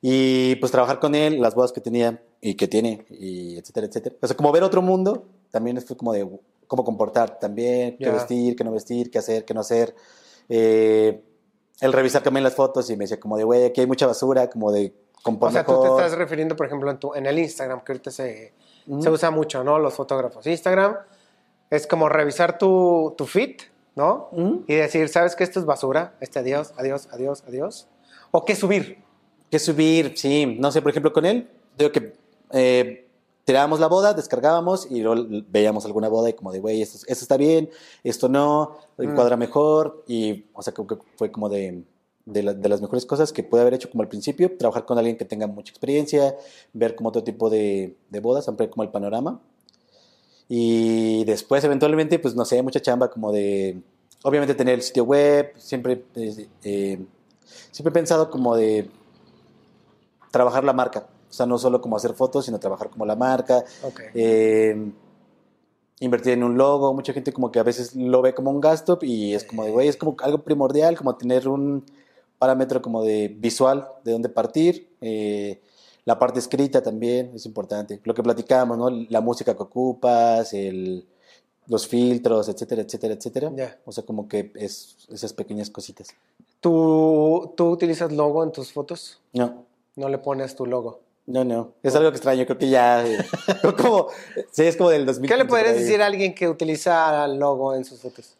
[0.00, 4.16] Y pues trabajar con él, las bodas que tenía y que tiene, y etcétera, etcétera.
[4.20, 6.28] O sea, como ver otro mundo, también fue como de
[6.66, 8.12] cómo comportar también, qué Ya.
[8.12, 9.94] vestir, qué no vestir, qué hacer, qué no hacer.
[10.48, 11.22] Eh,
[11.80, 14.48] el revisar también las fotos y me decía como de, güey, aquí hay mucha basura,
[14.50, 14.92] como de
[15.24, 18.10] O sea, tú te estás refiriendo, por ejemplo, en, tu, en el Instagram, que ahorita
[18.10, 18.52] se,
[18.86, 19.02] Ujú.
[19.02, 19.78] se usa mucho, ¿no?
[19.78, 20.46] Los fotógrafos.
[20.46, 20.96] Instagram
[21.70, 23.56] es como revisar tu, tu feed,
[23.94, 24.28] ¿no?
[24.32, 24.64] Ujú.
[24.66, 26.14] Y decir, ¿sabes que esto es basura?
[26.20, 27.86] Este adiós, adiós, adiós, adiós.
[28.30, 28.98] ¿O qué subir?
[29.50, 30.14] ¿Qué subir?
[30.16, 32.14] Sí, no sé, por ejemplo, con él, digo que
[32.52, 33.06] eh,
[33.44, 37.24] tirábamos la boda, descargábamos y luego veíamos alguna boda y como de, güey, esto, esto
[37.24, 37.68] está bien,
[38.02, 39.02] esto no, Mm.
[39.10, 40.04] encuadra mejor.
[40.06, 41.82] Y, o sea, creo que fue como de,
[42.24, 44.98] de, la- de las mejores cosas que pude haber hecho como al principio, trabajar con
[44.98, 46.36] alguien que tenga mucha experiencia,
[46.72, 49.40] ver como otro tipo de, de bodas, ampliar como el panorama.
[50.48, 53.80] Y después, eventualmente, pues no sé, mucha chamba como de,
[54.22, 56.98] obviamente, tener el sitio web, siempre, eh, eh,
[57.70, 58.88] siempre he pensado como de
[60.30, 61.06] trabajar la marca.
[61.30, 64.00] O sea, no solo como hacer fotos, sino trabajar como la marca, Ok.
[64.14, 64.90] eh,
[66.00, 66.92] invertir en un logo.
[66.92, 69.70] Mucha gente como que a veces lo ve como un gasto y es como de,
[69.70, 71.84] güey, es como algo primordial, como tener un
[72.42, 74.88] parámetro como de visual de dónde partir.
[75.00, 75.60] eh,
[76.04, 78.00] la parte escrita también es importante.
[78.02, 78.90] Lo que platicábamos, ¿no?
[79.08, 81.06] La música que ocupas, el,
[81.68, 83.52] los filtros, etcétera, etcétera, etcétera.
[83.54, 83.78] Ya.
[83.84, 86.08] O sea, como que es esas pequeñas cositas.
[86.60, 89.20] ¿Tú, ¿Tú utilizas logo en tus fotos?
[89.32, 90.98] No, No le pones tu logo.
[91.26, 91.70] no, no.
[91.84, 92.44] Es algo que extraño.
[92.46, 93.06] Creo que ya.
[93.06, 93.18] eh,
[93.80, 94.08] como,
[94.50, 95.30] sí, es como del 2000.
[95.30, 98.34] ¿Qué le podrías decir a alguien que utiliza logo en sus fotos?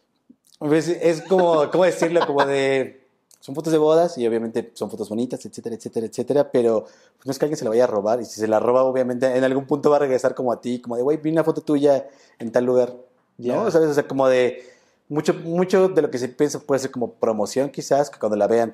[0.58, 2.26] Pues es como, ¿cómo decirlo?
[2.26, 3.01] Como de.
[3.42, 7.32] Son fotos de bodas y obviamente son fotos bonitas, etcétera, etcétera, etcétera, pero pues, no
[7.32, 9.42] es que alguien se la vaya a robar y si se la roba, obviamente en
[9.42, 12.06] algún punto va a regresar como a ti, como de, güey, vi una foto tuya
[12.38, 12.94] en tal lugar,
[13.38, 13.56] Ya.
[13.56, 13.68] ¿no?
[13.72, 13.88] ¿Sabes?
[13.88, 14.62] O sea, como de.
[15.08, 18.46] Mucho, mucho de lo que se piensa puede ser como promoción, quizás, que cuando la
[18.46, 18.72] vean,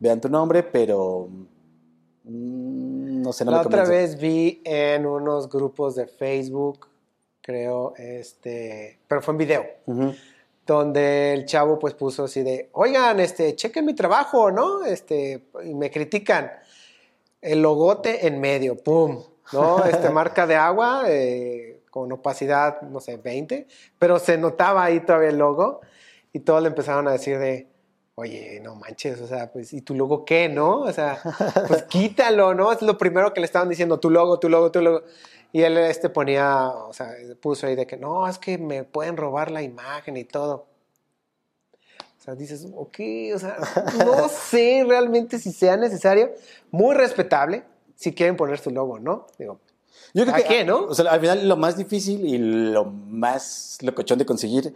[0.00, 1.30] vean tu nombre, pero.
[2.24, 6.86] mm, no sé, no la me otra vez vi en unos grupos de Facebook,
[7.40, 10.12] creo, este, pero fue en video, Ujú.
[10.74, 14.84] Donde el chavo pues puso así de, oigan, este, chequen mi trabajo, ¿no?
[14.84, 16.50] Este, y me critican.
[17.40, 19.84] El logote en medio, pum, ¿no?
[19.84, 23.66] Este, marca de agua eh, con opacidad, no sé, 20,
[23.98, 25.80] pero se notaba ahí todavía el logo
[26.32, 27.66] y todos le empezaron a decir de,
[28.14, 30.80] oye, no manches, o sea, pues, ¿y tu logo qué, no?
[30.80, 31.18] O sea,
[31.66, 32.70] pues quítalo, ¿no?
[32.70, 35.02] Es lo primero que le estaban diciendo, tu logo, tu logo, tu logo.
[35.52, 39.16] Y él este ponía, o sea, puso ahí de que, no, es que me pueden
[39.16, 40.66] robar la imagen y todo.
[42.18, 42.98] O sea, dices, ok,
[43.34, 43.56] o sea,
[43.98, 46.30] no sé realmente si sea necesario.
[46.70, 47.64] Muy respetable
[47.96, 49.26] si quieren poner su logo, ¿no?
[49.38, 49.58] Digo,
[50.14, 50.84] Yo creo ¿A que, qué, no?
[50.84, 54.74] O sea, al final lo más difícil y lo más locochón de conseguir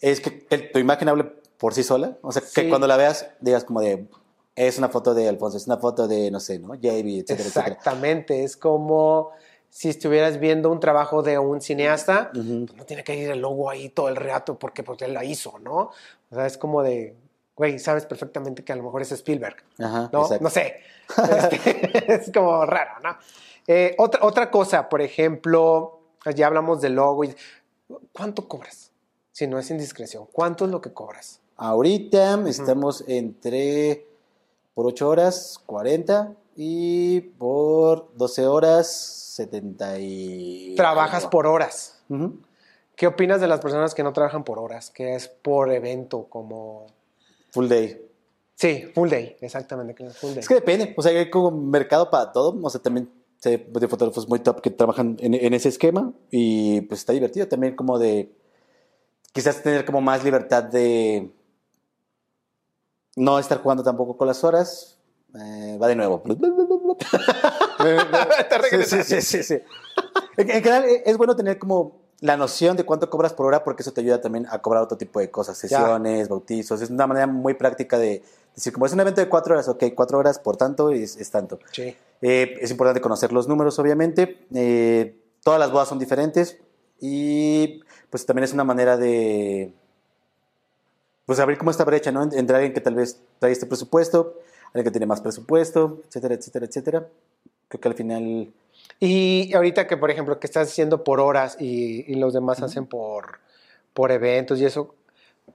[0.00, 1.24] es que tu imagen hable
[1.58, 2.16] por sí sola.
[2.22, 2.68] O sea, que Sí.
[2.68, 4.06] cuando la veas digas como de,
[4.54, 6.74] es una foto de Alfonso, es una foto de, no sé, ¿no?
[6.74, 6.80] JB,
[7.20, 7.66] etcétera, etcétera.
[7.68, 9.30] exactamente, es como
[9.72, 13.70] si estuvieras viendo un trabajo de un cineasta, pues no tiene que ir el logo
[13.70, 15.92] ahí todo el rato porque, porque él la hizo, ¿no?
[16.30, 17.16] O sea, es como de,
[17.56, 19.56] güey, sabes perfectamente que a lo mejor es Spielberg.
[19.78, 20.24] Ajá, ¿no?
[20.24, 20.44] exacto.
[20.44, 20.76] No sé.
[21.08, 23.16] Este, es como raro, ¿no?
[23.66, 26.00] Eh, otra, otra cosa, por ejemplo,
[26.36, 27.24] ya hablamos del logo.
[27.24, 27.34] Y,
[28.12, 28.90] ¿Cuánto cobras?
[29.30, 31.40] Si no es indiscreción, ¿cuánto es lo que cobras?
[31.56, 34.06] Ahorita estamos entre,
[34.74, 36.34] por 8 horas, 40.
[36.56, 38.88] Y por 12 horas
[39.36, 40.74] 70 y...
[40.76, 42.02] Trabajas por horas.
[42.96, 44.90] ¿Qué opinas de las personas que no trabajan por horas?
[44.90, 46.86] Que es por evento, como...
[47.52, 48.00] Full day.
[48.54, 50.40] Sí, full day, exactamente, full day.
[50.40, 53.10] Es que depende, o sea, hay como mercado para todo, o sea, también
[53.42, 57.74] de fotógrafos muy top que trabajan en, en ese esquema y pues está divertido también
[57.74, 58.30] como de
[59.32, 61.28] quizás tener como más libertad de
[63.16, 64.98] no estar jugando tampoco con las horas.
[65.34, 66.22] Eh, va de nuevo.
[68.70, 69.54] Sí, sí, sí, sí, sí.
[70.36, 73.64] En, en general eh, es bueno tener como la noción de cuánto cobras por hora
[73.64, 76.80] porque eso te ayuda también a cobrar otro tipo de cosas, sesiones, bautizos.
[76.80, 78.22] Es una manera muy práctica de
[78.54, 81.30] decir, como es un evento de cuatro horas, ok, cuatro horas por tanto es, es
[81.32, 81.58] tanto.
[81.72, 81.96] Sí.
[82.22, 84.46] Eh, es importante conocer los números, obviamente.
[84.54, 86.58] Eh, todas las bodas son diferentes
[87.00, 89.72] y pues también es una manera de
[91.26, 92.22] pues abrir como esta brecha, ¿no?
[92.22, 94.38] Entre alguien que tal vez trae este presupuesto,
[94.72, 97.06] alguien que tiene más presupuesto, etcétera, etcétera, etcétera.
[97.68, 98.52] Creo que al final...
[98.98, 102.86] Y ahorita que, por ejemplo, que estás haciendo por horas y, y los demás hacen
[102.86, 103.40] por,
[103.94, 104.94] por eventos y eso,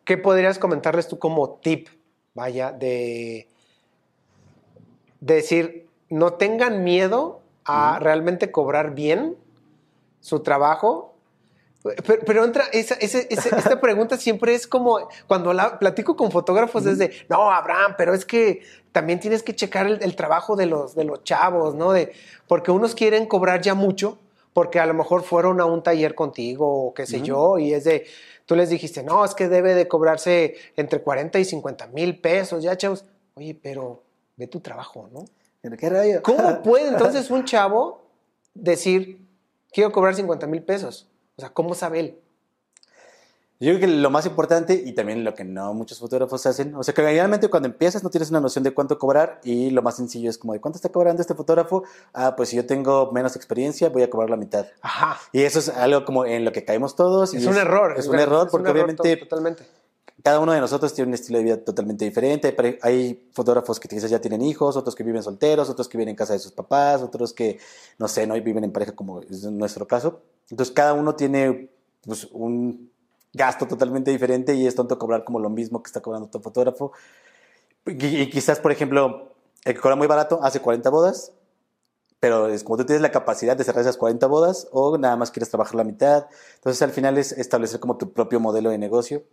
[0.04, 1.88] ¿qué podrías comentarles tú como tip,
[2.34, 3.48] vaya, de,
[5.20, 9.36] de decir, no tengan miedo a realmente cobrar bien
[10.20, 11.14] su trabajo?
[12.06, 16.97] Pero, pero entra, esa, esta pregunta siempre es como, cuando la, platico con fotógrafos es
[16.97, 20.95] de, no, Abraham, pero es que también tienes que checar el, el trabajo de los,
[20.95, 21.91] de los chavos, ¿no?
[21.91, 22.13] De,
[22.47, 24.19] porque unos quieren cobrar ya mucho,
[24.54, 27.84] porque a lo mejor fueron a un taller contigo o qué sé yo, y es
[27.84, 28.08] de,
[28.47, 32.63] tú les dijiste, no, es que debe de cobrarse entre 40 y 50 mil pesos,
[32.63, 33.06] ya, chavos.
[33.36, 34.02] Oye, pero
[34.36, 35.26] ve tu trabajo, ¿no?
[35.78, 36.21] ¿Qué rayo?
[36.23, 38.02] ¿Cómo puede entonces un chavo
[38.54, 39.28] decir,
[39.71, 41.08] quiero cobrar 50 mil pesos?
[41.38, 42.19] O sea, ¿cómo sabe él?
[43.60, 46.84] Yo creo que lo más importante y también lo que no muchos fotógrafos hacen, o
[46.84, 49.95] sea que realmente cuando empiezas no tienes una noción de cuánto cobrar y lo más
[49.95, 53.36] sencillo es como de cuánto está cobrando este fotógrafo, ah, pues si yo tengo menos
[53.36, 54.67] experiencia voy a cobrar la mitad.
[54.82, 55.19] Ajá.
[55.32, 57.34] Y eso es algo como en lo que caemos todos.
[57.34, 57.95] y Es un error.
[57.97, 59.63] Es un error porque error obviamente to- Totalmente.
[60.23, 62.56] cada uno de nosotros tiene un estilo de vida totalmente diferente.
[62.60, 66.10] Hay- Hay fotógrafos que quizás ya tienen hijos, otros que viven solteros, otros que viven
[66.10, 67.58] en casa de sus papás, otros que,
[67.97, 70.21] no sé, no viven en pareja como es nuestro caso.
[70.50, 71.70] Entonces cada uno tiene
[72.06, 72.92] pues, un
[73.34, 76.92] gasto totalmente diferente y es tonto cobrar como lo mismo que está cobrando otro fotógrafo.
[77.86, 79.34] Y, y quizás, por ejemplo,
[79.66, 81.34] el que cobra muy barato hace 40 bodas,
[82.20, 85.32] pero es como tú tienes la capacidad de cerrar esas 40 bodas o nada más
[85.32, 86.28] quieres trabajar la mitad.
[86.56, 89.24] Entonces al final es establecer como tu propio modelo de negocio.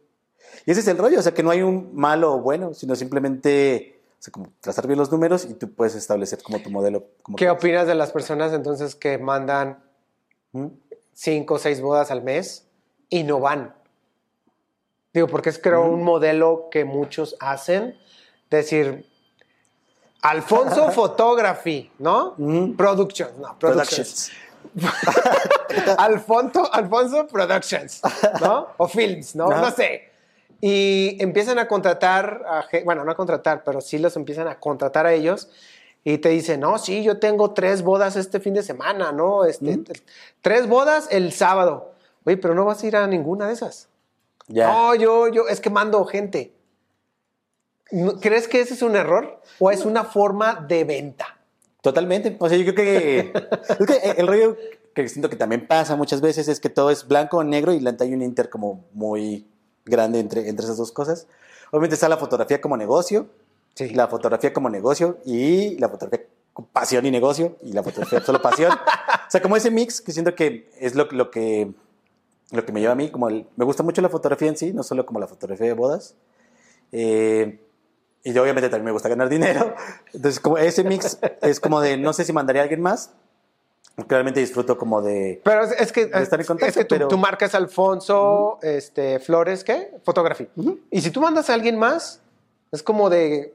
[0.67, 2.95] Y ese es el rollo, o sea que no hay un malo o bueno, sino
[2.95, 7.07] simplemente o sea, como trazar bien los números y tú puedes establecer como tu modelo.
[7.23, 9.83] Como ¿Qué opinas de las personas entonces que mandan
[10.53, 10.67] ¿Mm?
[11.15, 12.67] Cinco o seis bodas al mes
[13.09, 13.75] y no van?
[15.13, 17.97] Digo, porque es creo un modelo que muchos hacen.
[18.51, 19.07] Decir,
[20.23, 22.35] Alfonso Photography, ¿no?
[22.37, 22.77] Ujú.
[22.77, 24.31] Productions, no, Productions.
[24.31, 24.45] Productions.
[25.99, 28.01] Alfonso, Alfonso Productions,
[28.41, 28.69] ¿no?
[28.77, 29.49] O Films, ¿no?
[29.49, 30.11] No sé.
[30.61, 35.07] Y empiezan a contratar, a bueno, no a contratar, pero sí los empiezan a contratar
[35.07, 35.51] a ellos
[36.05, 39.45] y te dicen, no, sí, yo tengo tres bodas este fin de semana, ¿no?
[39.47, 39.81] Este,
[40.43, 41.93] Tres bodas el sábado.
[42.25, 43.89] Oye, pero no vas a ir a ninguna de esas.
[44.49, 44.67] Ya.
[44.71, 46.53] No, yo, yo, es que mando gente.
[47.91, 51.39] ¿No- ¿Crees que ese es un error o es una forma de venta?
[51.81, 52.37] Totalmente.
[52.39, 53.33] O sea, yo creo que,
[53.79, 54.57] es que el rollo
[54.95, 57.85] que siento que también pasa muchas veces es que todo es blanco o negro y
[58.01, 59.47] hay un inter como muy
[59.85, 61.27] grande entre, entre esas dos cosas.
[61.71, 63.27] Obviamente está la fotografía como negocio,
[63.75, 63.91] Sí.
[63.91, 68.41] la fotografía como negocio y la fotografía con pasión y negocio y la fotografía solo
[68.41, 68.71] pasión.
[68.73, 71.73] o sea, como ese mix que siento que es lo, lo que
[72.53, 74.73] lo que me lleva a mí, como el- me gusta mucho la fotografía en sí,
[74.73, 76.15] no solo como la fotografía de bodas.
[76.93, 77.59] Eh,
[78.23, 79.75] y yo obviamente también me gusta ganar dinero.
[80.13, 83.11] Entonces, como ese mix es como de, no sé si mandaría a alguien más.
[84.09, 85.41] Claramente disfruto como de...
[85.45, 88.59] Pero es, es que, estar en es contacto, que tu, pero- tu marca es Alfonso
[88.63, 89.91] este, Flores, ¿qué?
[90.05, 90.49] Photography.
[90.57, 90.79] Ujú.
[90.91, 92.21] Y si tú mandas a alguien más,
[92.73, 93.55] es como de...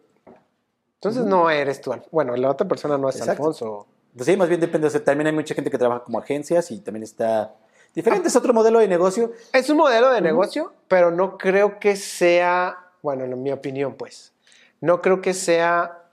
[1.00, 1.94] Entonces no eres tú.
[2.12, 3.44] Bueno, la otra persona no es Exacto.
[3.44, 3.88] Alfonso.
[4.14, 4.88] Pues sí, más bien depende.
[4.88, 7.56] O sea, también hay mucha gente que trabaja como agencias y también está...
[7.96, 9.32] Diferente, es otro modelo de negocio.
[9.54, 14.34] Es un modelo de negocio, pero no creo que sea, bueno, en mi opinión, pues,
[14.82, 16.04] no creo que sea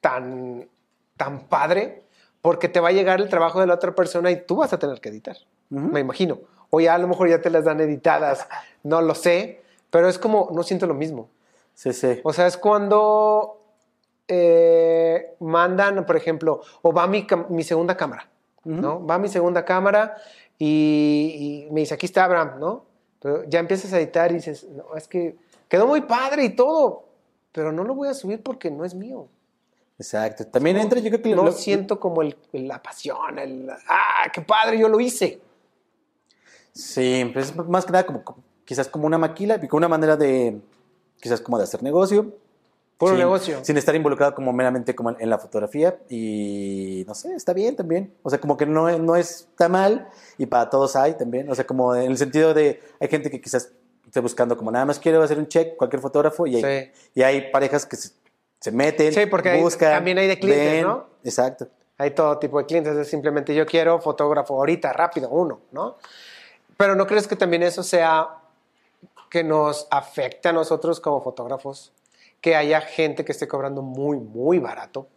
[0.00, 0.68] tan,
[1.16, 2.04] tan padre
[2.42, 4.78] porque te va a llegar el trabajo de la otra persona y tú vas a
[4.78, 5.36] tener que editar,
[5.68, 6.38] me imagino.
[6.70, 8.46] O ya a lo mejor ya te las dan editadas,
[8.84, 11.28] no lo sé, pero es como, no siento lo mismo.
[11.74, 12.20] Sí, sí.
[12.22, 13.55] O sea, es cuando
[14.28, 17.26] eh, mandan, por ejemplo, o va mi,
[17.62, 18.28] segunda cámara,
[18.64, 19.04] ¿no?
[19.06, 20.16] Va mi segunda cámara
[20.58, 22.84] y, y me dice, aquí está Abraham, ¿no?
[23.20, 25.36] Pero ya empiezas a editar y dices, no, es que
[25.68, 27.04] quedó muy padre y todo,
[27.52, 29.28] pero no lo voy a subir porque no es mío.
[29.98, 30.46] Exacto.
[30.46, 34.42] También entra, yo creo que no lo- siento como el, la pasión, el, ah, qué
[34.42, 35.40] padre, yo lo hice.
[36.72, 38.22] Sí, pues es más que nada como,
[38.66, 40.60] quizás como una maquila una manera de,
[41.20, 42.34] quizás como de hacer negocio.
[42.98, 43.58] Puro sin, negocio.
[43.62, 48.14] Sin estar involucrado como meramente como en la fotografía y no sé, está bien también.
[48.22, 51.50] O sea, como que no, es- no está mal y para todos hay también.
[51.50, 53.70] O sea, como en el sentido de, hay gente que quizás
[54.06, 56.90] esté buscando como nada más quiero hacer un check, cualquier fotógrafo y hay, Sí.
[57.16, 58.10] y hay parejas que se,
[58.60, 60.82] se meten, Sí, porque hay- buscan, también hay de clientes, ven.
[60.84, 61.06] ¿no?
[61.22, 61.68] Exacto.
[61.98, 65.96] Hay todo tipo de clientes, es simplemente yo quiero fotógrafo ahorita, rápido, uno, ¿no?
[66.76, 68.28] Pero ¿no crees que también eso sea
[69.30, 71.92] que nos afecte a nosotros como fotógrafos?
[72.40, 75.08] Que haya gente que esté cobrando muy, muy barato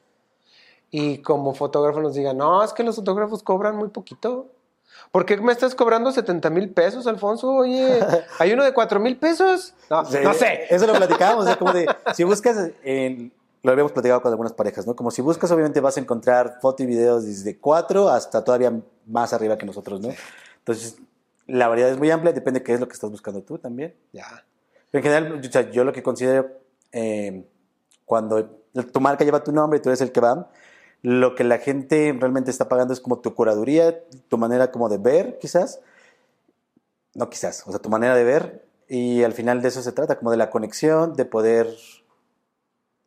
[0.92, 4.48] y como fotógrafo nos diga, no, es que los fotógrafos cobran muy poquito.
[5.12, 7.52] ¿Por qué me estás cobrando 70 mil pesos, Alfonso?
[7.52, 8.00] Oye,
[8.40, 9.74] ¿hay uno de 4 mil pesos?
[9.90, 10.66] No, Sí, no sé.
[10.70, 12.72] Eso lo platicábamos, o sea, como de, si buscas,
[13.62, 14.96] lo habíamos platicado con algunas parejas, ¿no?
[14.96, 18.74] Como si buscas, obviamente vas a encontrar foto y videos desde 4 hasta todavía
[19.06, 20.10] más arriba que nosotros, ¿no?
[20.60, 20.98] Entonces,
[21.46, 23.96] la variedad es muy amplia, depende de qué es lo que estás buscando tú también.
[24.12, 24.44] Ya.
[24.92, 26.50] Pero en general, o sea, yo lo que considero,
[26.92, 27.48] eh,
[28.06, 28.46] cuando
[28.92, 30.50] tu marca lleva tu nombre y tú eres el que va,
[31.02, 34.98] lo que la gente realmente está pagando es como tu curaduría, tu manera como de
[34.98, 35.80] ver, quizás.
[37.16, 38.66] No quizás, o sea, tu manera de ver.
[38.88, 41.68] Y al final de eso se trata, como de la conexión, de poder,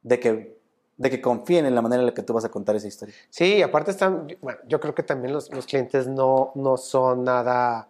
[0.03, 0.59] de que,
[0.97, 3.14] de que confíen en la manera en la que tú vas a contar esa historia.
[3.31, 7.88] Sí, aparte están, bueno, yo creo que también los, los clientes no, no son nada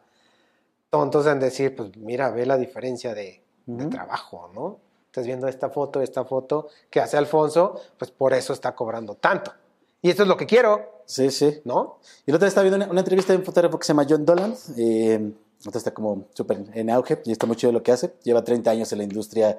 [0.90, 3.90] tontos en decir, pues mira, ve la diferencia de, de Ujú.
[3.90, 4.78] trabajo, ¿no?
[5.12, 9.52] Estás viendo esta foto, esta foto que hace Alfonso, pues por eso está cobrando tanto.
[10.00, 11.60] Y esto es lo que quiero, Sí, sí.
[11.66, 11.98] ¿no?
[12.24, 14.06] Y el otro día estaba viendo una, una entrevista de un fotógrafo que se llama
[14.08, 14.54] John Dolan.
[14.78, 18.14] Eh, ahorita está como súper en auge y está muy chido lo que hace.
[18.22, 19.58] Lleva 30 años en la industria.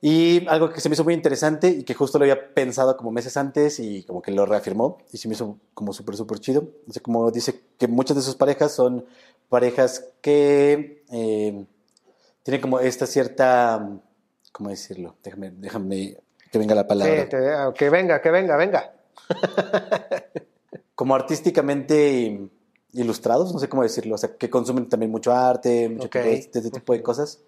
[0.00, 3.10] Y algo que se me hizo muy interesante y que justo lo había pensado como
[3.10, 6.68] meses antes y como que lo reafirmó y se me hizo como súper, súper chido.
[6.88, 9.04] O sea, como dice que muchas de sus parejas son
[9.48, 11.64] parejas que eh,
[12.44, 13.98] tienen como esta cierta,
[14.54, 15.16] ¿cómo decirlo?
[15.22, 16.16] Déjame, déjame
[16.50, 17.24] que venga la palabra.
[17.24, 18.94] Sí, te- que venga, que venga, venga.
[20.94, 22.40] como artísticamente
[22.92, 26.12] ilustrados, no sé cómo decirlo, o sea, que consumen también mucho arte, mucho Ok.
[26.12, 27.40] tipo de, de este tipo de cosas,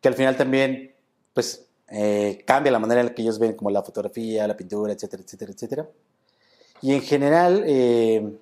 [0.00, 0.94] que al final también,
[1.34, 4.92] pues, eh, cambia la manera en la que ellos ven como la fotografía, la pintura,
[4.92, 5.88] etcétera, etcétera, etcétera.
[6.80, 8.38] Y en general, eh,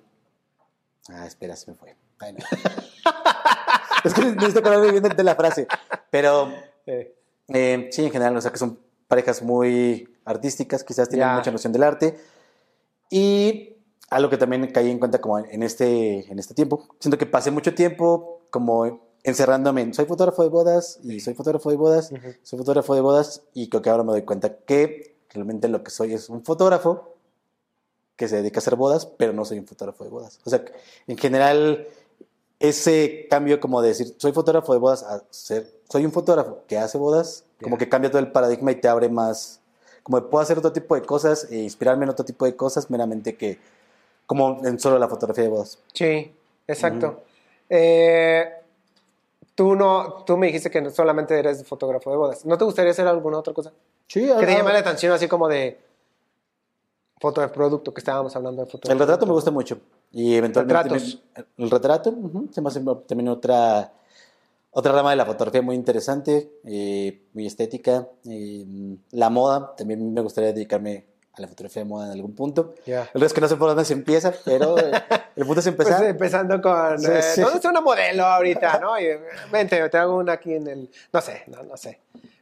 [1.09, 1.95] ah, espera, se me fue.
[2.19, 2.39] Ay, no.
[4.03, 5.67] es que necesito acordarme bien de, de la frase,
[6.11, 6.53] pero
[6.85, 7.13] Eh,
[7.53, 11.35] eh, sí, en general, o sea que son parejas muy artísticas, quizás tienen Ya.
[11.35, 12.17] mucha noción del arte.
[13.09, 13.75] Y
[14.09, 17.51] algo que también caí en cuenta como en este, en este tiempo, siento que pasé
[17.51, 22.33] mucho tiempo como encerrándome en soy fotógrafo de bodas y soy fotógrafo de bodas, Ujú.
[22.41, 25.91] soy fotógrafo de bodas y creo que ahora me doy cuenta que realmente lo que
[25.91, 27.15] soy es un fotógrafo
[28.15, 30.39] que se dedica a hacer bodas, pero no soy un fotógrafo de bodas.
[30.43, 30.63] O sea,
[31.07, 31.87] en general,
[32.59, 36.77] ese cambio como de decir, soy fotógrafo de bodas a ser, soy un fotógrafo que
[36.77, 39.59] hace bodas, como que cambia todo el paradigma y te abre más,
[40.03, 43.35] como puedo hacer otro tipo de cosas e inspirarme en otro tipo de cosas meramente
[43.35, 43.59] que
[44.25, 45.79] como en solo la fotografía de bodas.
[45.93, 46.33] Sí,
[46.65, 47.23] exacto.
[47.69, 48.49] Eh,
[49.53, 52.45] tú no, tú me dijiste que solamente eres fotógrafo de bodas.
[52.45, 53.73] ¿No te gustaría hacer alguna otra cosa?
[54.07, 55.77] Sí, Que te llame la atención así como de
[57.19, 58.89] foto de producto que estábamos hablando de foto.
[58.89, 59.77] El retrato me gusta mucho.
[60.13, 60.83] Y eventualmente.
[60.83, 61.21] Retratos.
[61.57, 62.15] el retrato
[62.51, 63.91] se me hace también otra,
[64.71, 68.07] otra rama de la fotografía muy interesante, eh, muy estética.
[68.25, 68.65] eh,
[69.11, 72.73] la moda, también me gustaría dedicarme a la fotografía de moda en algún punto.
[72.85, 74.91] El resto es que no sé por dónde se empieza, pero eh,
[75.35, 76.03] el punto es Pues empezar.
[76.03, 76.99] empezando con.
[76.99, 77.41] Sí, eh, sí.
[77.41, 78.79] ¿Dónde está una modelo ahorita?
[78.79, 78.99] ¿no?
[78.99, 79.07] Y,
[79.51, 80.89] vente, te hago una aquí en el.
[81.13, 81.99] No sé, no, no sé.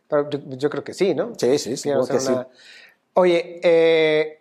[0.07, 1.33] Pero yo, yo creo que sí, ¿no?
[1.37, 2.33] sí, sí, supongo que sí.
[3.13, 4.39] Oye, eh,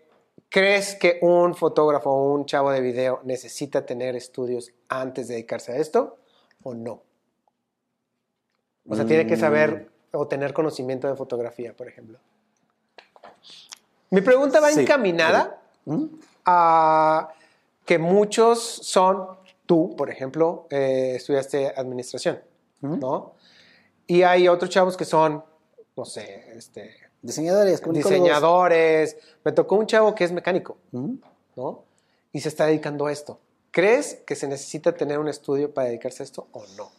[0.48, 5.72] ¿crees que un fotógrafo o un chavo de video necesita tener estudios antes de dedicarse
[5.72, 6.16] a esto
[6.62, 7.02] o no?
[8.88, 9.40] O sea, tiene que Mm.
[9.40, 12.18] saber o tener conocimiento de fotografía, por ejemplo.
[14.10, 14.80] Mi pregunta va Sí.
[14.80, 16.04] encaminada ¿Mm?
[16.46, 17.28] a
[17.84, 19.26] que muchos son,
[19.66, 22.40] tú, por ejemplo, eh, estudiaste administración,
[22.82, 22.96] Ujú.
[22.96, 23.34] ¿no?
[24.06, 25.44] Y hay otros chavos que son,
[25.96, 29.16] no sé, este, Diseñadores, diseñadores.
[29.44, 30.76] Me tocó un chavo que es mecánico.
[31.56, 31.82] ¿no?
[32.32, 33.40] Y se está dedicando a esto.
[33.72, 36.90] ¿Crees que se necesita tener un estudio para dedicarse a esto o no?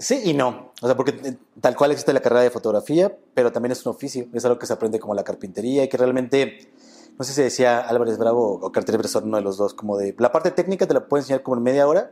[0.00, 0.72] Sí y no.
[0.80, 3.90] O sea, porque eh, tal cual existe la carrera de fotografía, pero también es un
[3.92, 4.26] oficio.
[4.32, 6.70] Es algo que se aprende como la carpintería y que realmente,
[7.18, 10.14] no sé si decía Álvarez Bravo o Carter Bresson, uno de los dos, como de
[10.18, 12.10] la parte técnica te la puedo enseñar como en media hora,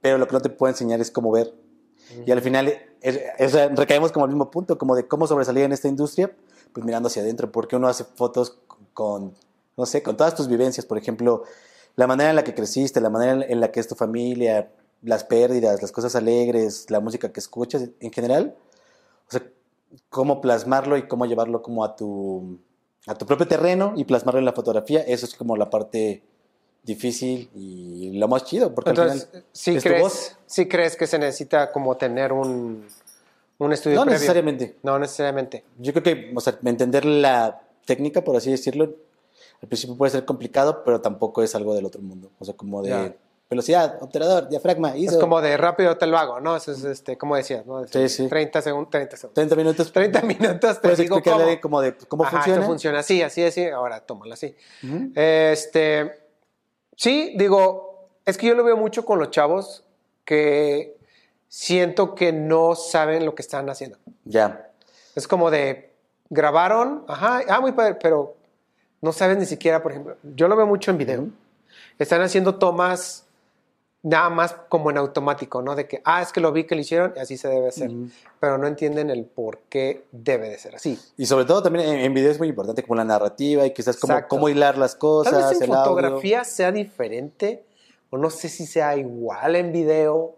[0.00, 1.52] pero lo que no te puedo enseñar es cómo ver.
[2.24, 2.68] Y al final
[3.00, 6.30] es- es- recaemos como al mismo punto, como de cómo sobresalir en esta industria,
[6.72, 8.58] pues mirando hacia adentro, porque uno hace fotos
[8.92, 9.34] con,
[9.76, 11.42] no sé, con todas tus vivencias, por ejemplo,
[11.96, 14.70] la manera en la que creciste, la manera en la que es tu familia,
[15.04, 18.56] las pérdidas, las cosas alegres, la música que escuchas en general,
[19.28, 19.42] o sea,
[20.08, 22.58] cómo plasmarlo y cómo llevarlo como a tu,
[23.06, 26.22] a tu propio terreno y plasmarlo en la fotografía, eso es como la parte
[26.82, 30.36] difícil y lo más chido, porque Entonces, al final ¿sí es tu crees, voz.
[30.46, 32.86] sí crees que se necesita como tener un,
[33.58, 34.14] un estudio No previo?
[34.18, 34.76] necesariamente.
[34.82, 35.64] No necesariamente.
[35.78, 38.94] Yo creo que, o sea, entender la técnica, por así decirlo,
[39.62, 42.30] al principio puede ser complicado, pero tampoco es algo del otro mundo.
[42.38, 43.16] O sea, como de.
[43.54, 45.12] Velocidad, obturador, diafragma, ISO.
[45.12, 46.56] Es como de rápido te lo hago, ¿no?
[46.56, 47.86] Eso es, este, como decías, ¿no?
[47.86, 48.28] Sí, sí.
[48.28, 49.34] 30 segundos, 30 segundos.
[49.34, 49.92] 30 minutos.
[49.92, 51.60] 30 minutos te digo cómo.
[51.60, 52.60] como de cómo Ajá, funciona.
[52.60, 53.66] Esto funciona así, así, así.
[53.66, 54.54] Ahora tómalo así.
[55.14, 56.28] Este,
[56.96, 59.84] sí, digo, es que yo lo veo mucho con los chavos
[60.24, 60.96] que
[61.48, 63.98] siento que no saben lo que están haciendo.
[64.24, 64.70] Ya.
[65.14, 65.94] Es como de
[66.28, 68.36] grabaron, ajá, ah, muy padre, pero
[69.00, 71.28] no saben ni siquiera, por ejemplo, yo lo veo mucho en video.
[71.98, 73.23] Están haciendo tomas
[74.04, 75.74] nada más como en automático, ¿no?
[75.74, 77.90] De que, ah, es que lo vi que lo hicieron y así se debe hacer.
[78.38, 80.96] Pero no entienden el por qué debe de ser así.
[81.16, 83.96] Y sobre todo también en, en video es muy importante como la narrativa y quizás
[83.96, 85.32] como cómo hilar las cosas.
[85.32, 85.84] Tal vez en el audio.
[85.90, 87.64] fotografía sea diferente,
[88.10, 90.36] o no sé si sea igual en video.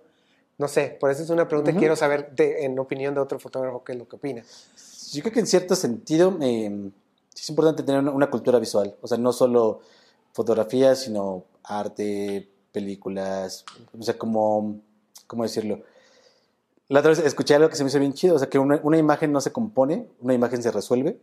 [0.58, 3.38] No sé, por eso es una pregunta que quiero saber de- en opinión de otro
[3.38, 4.42] fotógrafo qué es lo que opina.
[5.12, 6.90] Yo creo que en cierto sentido eh,
[7.34, 8.96] es importante tener una, una cultura visual.
[9.02, 9.80] O sea, no solo
[10.32, 13.64] fotografía, sino arte, películas.
[13.98, 14.80] O sea, como,
[15.26, 15.80] ¿cómo decirlo?
[16.88, 18.36] La otra vez escuché algo que se me hizo bien chido.
[18.36, 21.18] O sea, que una, una imagen no se compone, una imagen se resuelve.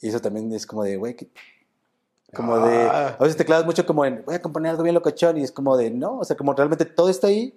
[0.00, 1.28] Y eso también es como de, güey, que-
[2.34, 2.76] como de...
[2.84, 3.16] Ah.
[3.18, 5.36] A veces te clavas mucho como en, voy a componer algo bien locochón.
[5.36, 7.54] Y es como de, no, o sea, como realmente todo está ahí.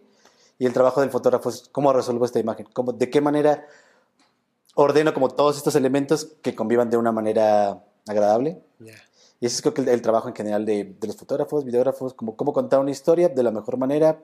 [0.59, 2.67] Y el trabajo del fotógrafo es cómo resuelvo esta imagen.
[2.73, 3.65] Cómo, de qué manera
[4.75, 8.61] ordeno como todos estos elementos que convivan de una manera agradable.
[9.43, 12.37] Y ese es creo que el, trabajo en general de, de los fotógrafos, videógrafos, como
[12.37, 14.17] cómo contar una historia de la mejor manera.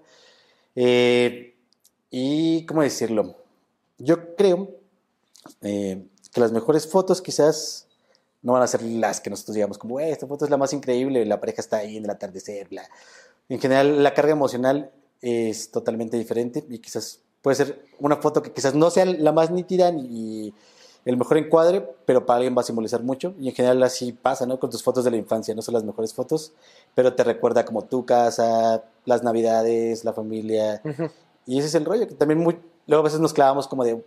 [0.78, 1.58] Eh,
[2.10, 3.36] y, ¿cómo decirlo?
[3.98, 4.70] Yo creo
[5.62, 7.86] eh, que las mejores fotos quizás
[8.44, 10.72] no van a ser las que nosotros digamos como, "Eh, esta foto es la más
[10.72, 12.88] increíble, la pareja está ahí en el atardecer, bla.
[13.50, 14.90] En general, la carga emocional
[15.22, 19.52] es totalmente diferente y quizás puede ser una foto que quizás no sea la más
[19.52, 20.54] nítida ni
[21.06, 23.34] el mejor encuadre, pero para alguien va a simbolizar mucho.
[23.40, 24.60] Y en general así pasa, ¿no?
[24.60, 26.52] Con tus fotos de la infancia, no son las mejores fotos,
[26.96, 30.82] pero te recuerda como tu casa, las navidades, la familia.
[30.84, 31.10] Ujú.
[31.46, 34.04] Y ese es el rollo, que también muy, luego a veces nos clavamos como de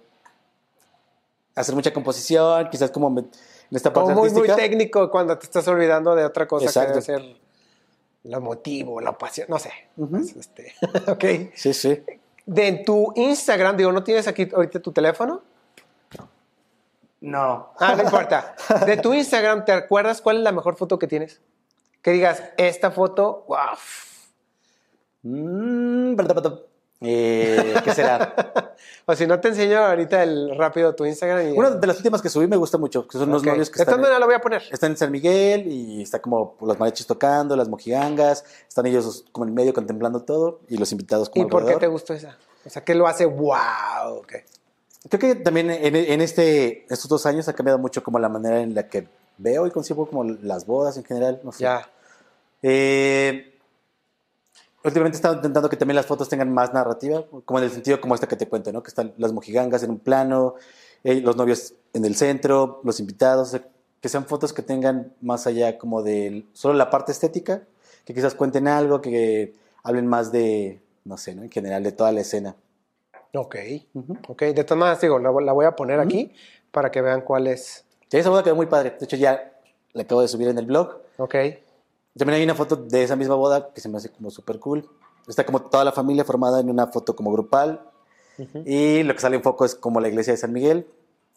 [1.54, 3.28] hacer mucha composición, quizás como en
[3.70, 4.56] esta parte Como muy, muy artística.
[4.56, 7.00] técnico cuando te estás olvidando de otra cosa Exacto.
[7.00, 7.36] que debe ser
[8.24, 9.70] lo motivo, la pasión, no sé.
[9.96, 10.16] Ujú.
[10.18, 10.72] Es este,
[11.10, 11.52] ok.
[11.54, 12.02] Sí, sí.
[12.46, 15.42] De tu Instagram, digo, ¿no tienes aquí ahorita tu teléfono?
[17.22, 17.72] No.
[17.78, 18.56] Ah, no importa.
[18.84, 21.40] De tu Instagram, ¿te acuerdas cuál es la mejor foto que tienes?
[22.02, 23.76] Que digas, esta foto, wow.
[25.22, 26.16] Mm.
[27.00, 28.34] Eh, ¿Qué será?
[29.06, 31.48] O si no te enseño ahorita el rápido tu Instagram.
[31.48, 33.80] Y, Una de las últimas que subí me gusta mucho, que son unos novios que
[33.82, 34.62] están, maneras lo voy a poner.
[34.70, 39.46] están en San Miguel y está como los mariachis tocando, las mojigangas, están ellos como
[39.46, 42.36] en medio contemplando todo y los invitados como ¿Y por qué te gustó esa?
[42.64, 44.18] O sea, ¿qué lo hace wow?
[44.20, 44.34] ok.
[45.08, 48.60] Creo que también en, en este, estos dos años ha cambiado mucho como la manera
[48.60, 51.64] en la que veo y concibo como las bodas en general, no sé.
[51.64, 51.90] Ya.
[52.62, 53.58] Eh,
[54.84, 58.00] últimamente he estado intentando que también las fotos tengan más narrativa, como en el sentido
[58.00, 58.82] como esta que te cuento, ¿no?
[58.82, 60.54] Que están las mojigangas en un plano,
[61.04, 63.66] eh, los novios en el centro, los invitados, o sea,
[64.00, 67.62] que sean fotos que tengan más allá como de solo la parte estética,
[68.04, 71.42] que quizás cuenten algo, que hablen más de, no sé, ¿no?
[71.42, 72.56] En general, de toda la escena.
[73.34, 73.56] Ok.
[73.94, 74.16] Ujú.
[74.28, 74.42] Ok.
[74.42, 76.32] De todas maneras, digo, la, la voy a poner aquí
[76.70, 77.84] para que vean cuál es.
[78.08, 78.96] Sí, esa boda quedó muy padre.
[78.98, 79.52] De hecho, ya
[79.92, 80.98] la acabo de subir en el blog.
[81.18, 81.34] Ok.
[82.16, 84.88] También hay una foto de esa misma boda que se me hace como súper cool.
[85.26, 87.80] Está como toda la familia formada en una foto como grupal.
[88.64, 90.86] Y lo que sale en foco es como la iglesia de San Miguel.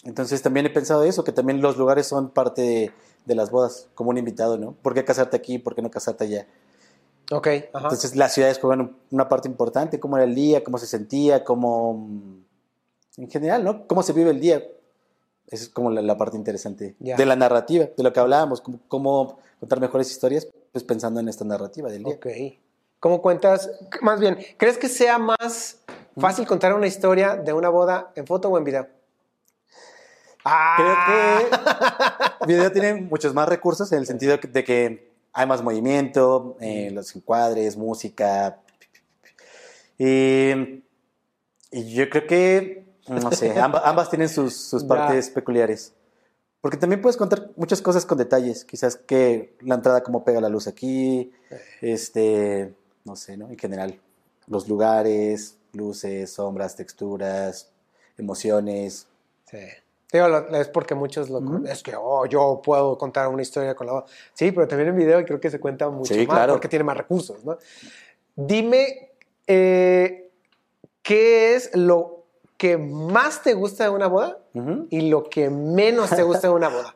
[0.06, 2.92] Entonces también he pensado eso, que también los lugares son parte de,
[3.26, 4.74] de las bodas, como un invitado, ¿no?
[4.82, 5.60] ¿Por qué casarte aquí?
[5.60, 6.48] ¿Por qué no casarte allá?
[7.32, 7.48] Ok.
[7.48, 7.86] Ajá.
[7.88, 11.44] Entonces las ciudades juegan un- una parte importante, cómo era el día, cómo se sentía,
[11.44, 11.94] cómo...
[11.94, 12.46] mm,
[13.18, 13.88] En general, ¿no?
[13.88, 14.62] Cómo se vive el día.
[15.48, 17.16] Esa es como la, la parte interesante Ya.
[17.16, 21.30] de la narrativa, de lo que hablábamos, cómo, cómo contar mejores historias, pues pensando en
[21.30, 22.16] esta narrativa del día.
[22.16, 22.28] Ok.
[23.00, 23.70] ¿Cómo cuentas?
[24.02, 25.78] Más bien, ¿crees que sea más
[26.18, 28.84] fácil contar una historia de una boda en foto o en video?
[28.84, 28.94] Creo
[30.44, 31.40] Ah.
[32.42, 36.90] que video tiene muchos más recursos en el sentido de que hay más movimiento, eh,
[36.92, 38.62] los encuadres, música.
[39.98, 40.84] Y,
[41.72, 44.88] y yo creo que, no sé, amba- ambas, tienen sus, sus Ya.
[44.88, 45.94] partes peculiares.
[46.62, 48.66] Porque también puedes contar muchas cosas con detalles.
[48.66, 51.32] Quizás que la entrada, cómo pega la luz aquí,
[51.82, 52.74] este,
[53.04, 53.50] no sé, ¿no?
[53.50, 54.00] En general,
[54.48, 57.70] los lugares, luces, sombras, texturas,
[58.18, 59.06] emociones.
[59.52, 59.60] Sí.
[60.16, 61.66] Digo, es porque muchos lo...
[61.66, 64.06] Es que, oh, yo puedo contar una historia con la voz.
[64.34, 66.54] Sí, pero también en video creo que se cuenta mucho Sí, más claro.
[66.54, 67.58] porque tiene más recursos, ¿no?
[68.36, 69.12] Dime,
[69.48, 70.30] eh,
[71.02, 72.24] ¿qué es lo
[72.58, 74.40] que más te gusta de una boda
[74.90, 76.95] y lo que menos te gusta de una boda?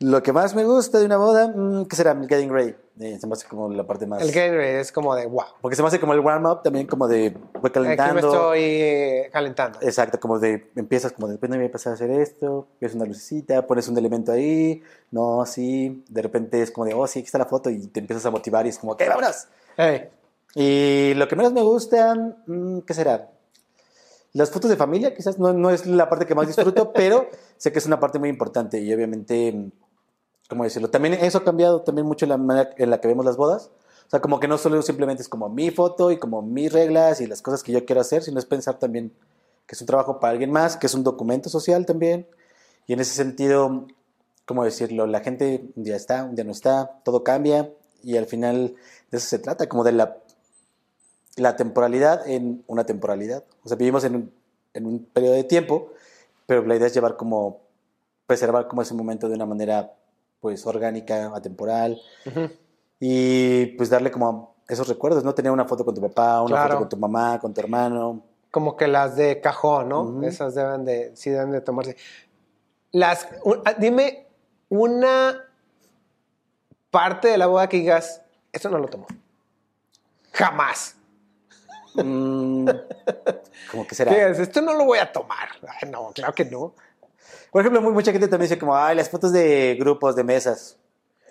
[0.00, 2.12] Lo que más me gusta de una boda, mm, ¿qué será?
[2.12, 2.74] El getting ready.
[3.00, 4.20] Eh, se me hace como la parte más...
[4.22, 5.44] El game es como de, wow.
[5.62, 8.18] Porque se me hace como el warm-up también, como de voy Aquí me calentando.
[8.18, 9.78] estoy eh, calentando.
[9.80, 13.06] Exacto, como de empiezas como de repente voy a empezar a hacer esto, ves una
[13.06, 17.26] lucecita, pones un elemento ahí, no, sí, de repente es como de, oh, sí, aquí
[17.26, 19.08] está la foto y te empiezas a motivar y es como, ¿qué?
[19.08, 19.48] ¡Vámonos!
[19.78, 20.10] Ey,
[20.54, 22.14] Y lo que menos me gusta,
[22.46, 23.30] mm, ¿qué será?
[24.32, 27.72] Las fotos de familia, quizás no, no es la parte que más disfruto, pero sé
[27.72, 29.70] que es una parte muy importante y obviamente,
[30.48, 30.88] ¿cómo decirlo?
[30.88, 33.70] También eso ha cambiado también mucho la manera en la que vemos las bodas.
[34.06, 37.20] O sea, como que no solo simplemente es como mi foto y como mis reglas
[37.20, 39.12] y las cosas que yo quiero hacer, sino es pensar también
[39.66, 42.26] que es un trabajo para alguien más, que es un documento social también.
[42.86, 43.86] Y en ese sentido,
[44.44, 45.06] ¿cómo decirlo?
[45.06, 47.70] La gente un día está, un día no está, todo cambia
[48.02, 48.74] y al final
[49.10, 50.18] de eso se trata, como de la,
[51.36, 53.44] la temporalidad en una temporalidad.
[53.64, 54.32] O sea, vivimos en un,
[54.74, 55.92] en un periodo de tiempo,
[56.46, 57.60] pero la idea es llevar como,
[58.26, 59.94] preservar como ese momento de una manera
[60.40, 62.50] pues orgánica, atemporal ujú.
[63.00, 65.34] y pues darle como esos recuerdos, ¿no?
[65.34, 66.68] Tener una foto con tu papá, una Claro.
[66.70, 68.22] foto con tu mamá, con tu hermano.
[68.50, 70.22] como que las de cajón, ¿no?
[70.24, 71.96] Esas deben de, sí deben de tomarse.
[72.90, 74.26] Las, un- ah, dime
[74.68, 75.36] una
[76.90, 78.20] parte de la boda que digas,
[78.52, 79.06] esto no lo tomo.
[80.32, 80.96] Jamás.
[81.94, 82.68] Mm,
[83.70, 84.12] ¿Cómo que será?
[84.12, 84.38] ¿Qué es?
[84.38, 85.48] Esto no lo voy a tomar.
[85.80, 86.74] Ay, no, claro que no.
[87.50, 90.76] Por ejemplo, mu- mucha gente también dice como, ay, las fotos de grupos, de mesas.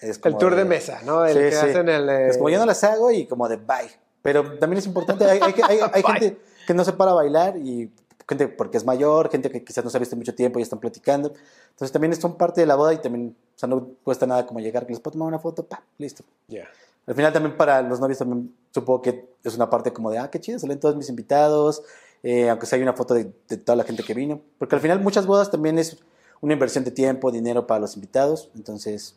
[0.02, 1.26] Es El como tour de mesa, ¿no?
[1.26, 1.58] El Sí, que sí.
[1.58, 2.10] hacen el...
[2.10, 3.92] eh, Es como yo no las hago y como de bye.
[4.22, 6.38] Pero también es importante, hay, hay, hay- hay gente
[6.68, 7.92] que no se para a bailar y
[8.28, 10.80] gente porque es mayor, gente que quizás no se ha visto mucho tiempo y están
[10.80, 11.34] platicando.
[11.72, 14.60] Entonces también son parte de la boda y también, o sea, no cuesta nada como
[14.60, 16.24] llegar, que les puedo tomar una foto, pa, listo.
[16.48, 16.68] Ya.
[17.08, 20.30] Al final también para los novios también supongo que es una parte como de, ah,
[20.30, 21.84] qué chido, salen todos mis invitados,
[22.24, 24.42] eh, aunque sea hay una foto de, de toda la gente que vino.
[24.58, 25.98] Porque al final muchas bodas también es
[26.42, 29.16] una inversión de tiempo, dinero para los invitados, entonces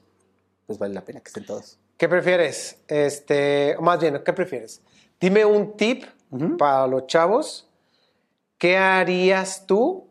[0.67, 1.79] pues vale la pena que estén todos.
[1.97, 2.79] ¿Qué prefieres?
[2.89, 4.83] Este, o más bien, ¿qué prefieres?
[5.21, 6.05] Dime un tip
[6.59, 7.69] para los chavos.
[8.59, 10.09] ¿Qué harías tú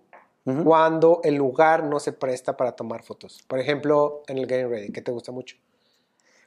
[0.63, 3.43] cuando el lugar no se presta para tomar fotos?
[3.47, 5.57] Por ejemplo, en el Getting Ready, que te gusta mucho.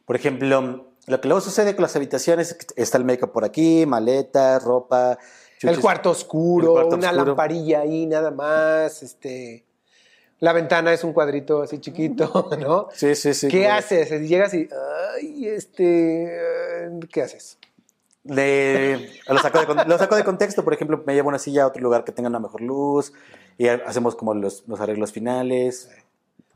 [0.05, 3.45] Por ejemplo, lo que luego sucede con las habitaciones es que está el make-up por
[3.45, 5.19] aquí, maletas, ropa.
[5.63, 7.27] el cuarto oscuro, el cuarto una oscuro.
[7.27, 9.65] lamparilla ahí nada más, este...
[10.39, 12.89] La ventana es un cuadrito así chiquito, ¿no?
[12.93, 13.49] Sí, sí, sí.
[13.49, 14.11] ¿Qué haces?
[14.29, 14.69] Llegas y,
[15.15, 16.25] ay, este,
[16.85, 17.57] eh, ¿qué haces?
[18.25, 18.99] Le-
[19.29, 21.81] lo, saco de, lo saco de contexto, por ejemplo, me llevo una silla a otro
[21.83, 23.13] lugar que tenga una mejor luz
[23.57, 25.89] y ha- hacemos como los, los arreglos finales.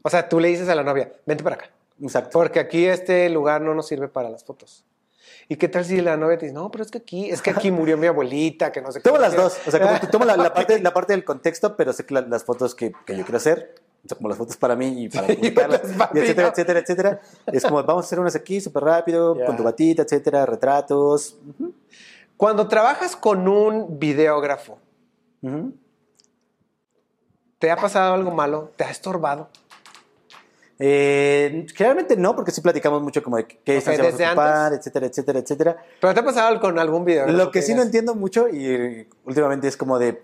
[0.03, 1.71] O sea, tú le dices a la novia, vente para acá,
[2.03, 2.31] Exacto.
[2.33, 4.85] porque aquí este lugar no nos sirve para las fotos.
[5.49, 7.51] ¿Y qué tal si la novia te dice, no, pero es que aquí, es que
[7.51, 9.09] aquí murió mi abuelita, que no sé qué.
[9.09, 11.77] Tomo las dos, o sea, como que tomo la, la parte, la parte del contexto,
[11.77, 13.75] pero sé que la- las fotos que, que yo quiero hacer,
[14.05, 15.83] o sea, como las fotos para mí y para Sí, publicarlas,
[16.15, 17.21] y etcétera, etcétera, etcétera.
[17.53, 21.37] Es como, vamos a hacer unas aquí súper rápido, con tu batita, etcétera, retratos.
[22.37, 24.79] Cuando trabajas con un videógrafo.
[27.59, 28.71] ¿te ha pasado algo malo?
[28.77, 29.49] ¿Te ha estorbado?
[30.83, 34.73] Eh, generalmente no, porque sí platicamos mucho como de qué distancia vamos desde a ocupar,
[34.73, 34.79] antes.
[34.79, 35.77] etcétera, etcétera, etcétera.
[36.01, 37.37] ¿Pero te ha pasado con algún videógrafo?
[37.37, 40.23] Lo que sí no entiendo mucho y últimamente es como de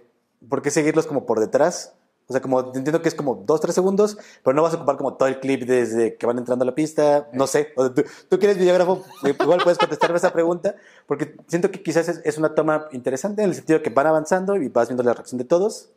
[0.48, 1.92] por qué seguirlos como por detrás.
[2.28, 4.96] O sea, como entiendo que es como dos, tres segundos, pero no vas a ocupar
[4.96, 7.28] como todo el clip desde que van entrando a la pista.
[7.34, 7.74] No sé.
[7.76, 10.74] O sea, tú, tú que eres videógrafo, igual puedes contestarme esa pregunta,
[11.06, 14.56] porque siento que quizás es, es una toma interesante en el sentido que van avanzando
[14.56, 15.90] y vas viendo la reacción de todos,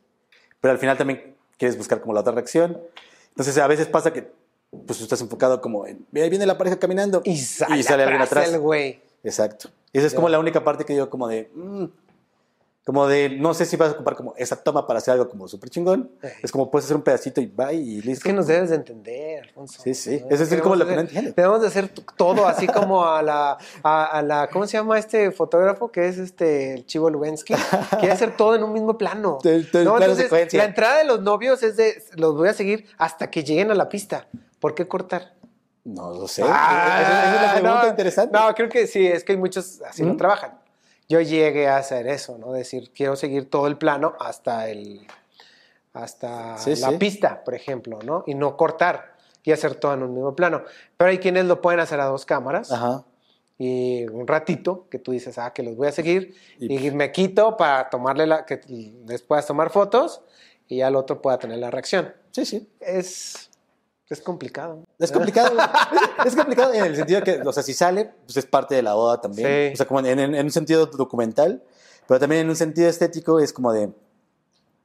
[0.59, 2.77] pero al final también quieres buscar como la otra reacción.
[3.29, 4.31] Entonces, a veces pasa que
[4.85, 8.21] pues tú estás enfocado como en, "Mira, ahí viene la pareja caminando Y sale, alguien
[8.21, 9.01] atrás el güey.
[9.23, 9.69] Exacto.
[9.91, 11.49] Y esa es como la única parte que digo como de...
[11.53, 11.85] mm,
[12.85, 15.47] como de, no sé si vas a ocupar como esa toma para hacer algo como
[15.47, 16.09] súper chingón.
[16.23, 16.31] Ey.
[16.41, 18.11] Es como puedes hacer un pedacito y bye y listo.
[18.13, 19.79] Es que nos debes de entender, Alfonso.
[19.83, 20.23] Sí, sí.
[20.27, 21.33] es como lo que no Debemos de- entiendo.
[21.35, 25.29] Debemos de hacer todo así como a la, a, a la, ¿cómo se llama este
[25.31, 25.91] fotógrafo?
[25.91, 27.53] Que es este, el Chivo Lubensky.
[27.99, 29.37] Quiere hacer todo en un mismo plano.
[29.43, 32.53] Del- del No, plano entonces, la entrada de los novios es de, los voy a
[32.53, 34.27] seguir hasta que lleguen a la pista.
[34.59, 35.35] ¿Por qué cortar?
[35.85, 36.43] No lo sé.
[36.45, 38.37] Ah, esa, esa es la pregunta no, interesante.
[38.37, 40.17] No, creo que sí, es que hay muchos así lo Ujú.
[40.17, 40.59] trabajan.
[41.07, 42.51] Yo llegué a hacer eso, ¿no?
[42.51, 45.07] Decir, quiero seguir todo el plano hasta el
[45.93, 46.97] hasta Sí, la sí.
[46.97, 48.23] pista, por ejemplo, ¿no?
[48.27, 50.63] Y no cortar y hacer todo en un mismo plano.
[50.97, 53.03] Pero hay quienes lo pueden hacer a dos cámaras Ajá.
[53.57, 57.11] y un ratito que tú dices, ah, que los voy a seguir y, Y- me
[57.11, 58.61] quito para tomarle la, que
[59.07, 60.21] les puedas tomar fotos
[60.67, 62.13] y ya el otro pueda tener la reacción.
[62.31, 62.69] Sí, sí.
[62.79, 63.48] Es,
[64.09, 64.83] es complicado.
[64.97, 65.55] Es complicado.
[66.25, 68.93] es complicado en el sentido que, o sea, si sale, pues es parte de la
[68.95, 69.69] boda también.
[69.69, 69.73] Sí.
[69.73, 71.61] O sea, como en, en- en un sentido documental,
[72.07, 73.85] pero también en un sentido estético es como de,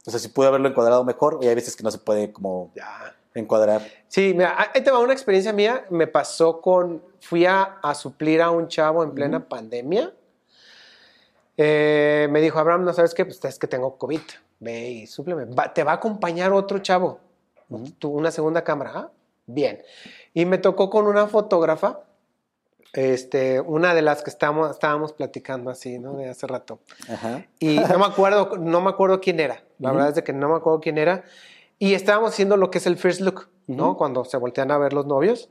[0.06, 2.70] o sea, si pude haberlo encuadrado mejor, y hay veces que no se puede como
[2.74, 3.14] Ya.
[3.34, 3.80] encuadrar.
[4.08, 5.86] Sí, mira, ahí te va una experiencia mía.
[5.90, 7.02] Me pasó con.
[7.20, 10.12] Fui a, a suplir a un chavo en plena pandemia.
[11.56, 13.24] Eh, me dijo, Abraham, ¿no sabes qué?
[13.24, 14.20] Pues es que tengo COVID.
[14.60, 15.44] Ve y súpleme.
[15.46, 17.20] Va- te va a acompañar otro chavo.
[17.98, 18.92] Tú, una segunda cámara.
[18.94, 19.10] Ah,
[19.46, 19.82] bien.
[20.32, 22.00] Y me tocó con una fotógrafa.
[22.92, 26.16] Este, una de las que estábamos, estábamos platicando así, ¿no?
[26.16, 26.78] De hace rato.
[27.08, 27.44] Ajá.
[27.58, 29.64] Y no me acuerdo, no me acuerdo quién era.
[29.80, 29.96] La Ujú.
[29.96, 31.24] verdad es de que no me acuerdo quién era.
[31.80, 33.88] Y estábamos haciendo lo que es el first look, ¿no?
[33.90, 33.96] Ujú.
[33.98, 35.50] Cuando se voltean a ver los novios.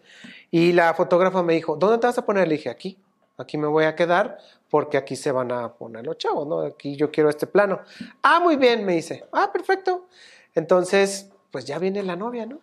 [0.52, 2.48] Y la fotógrafa me dijo, ¿dónde te vas a poner?
[2.48, 2.98] Le dije, aquí.
[3.36, 4.38] Aquí me voy a quedar
[4.70, 6.62] porque aquí se van a poner los chavos, ¿no?
[6.62, 7.80] Aquí yo quiero este plano.
[8.22, 9.26] Ah, muy bien, me dice.
[9.34, 10.06] Ah, perfecto.
[10.56, 12.58] Entonces, pues ya viene la novia, ¿no?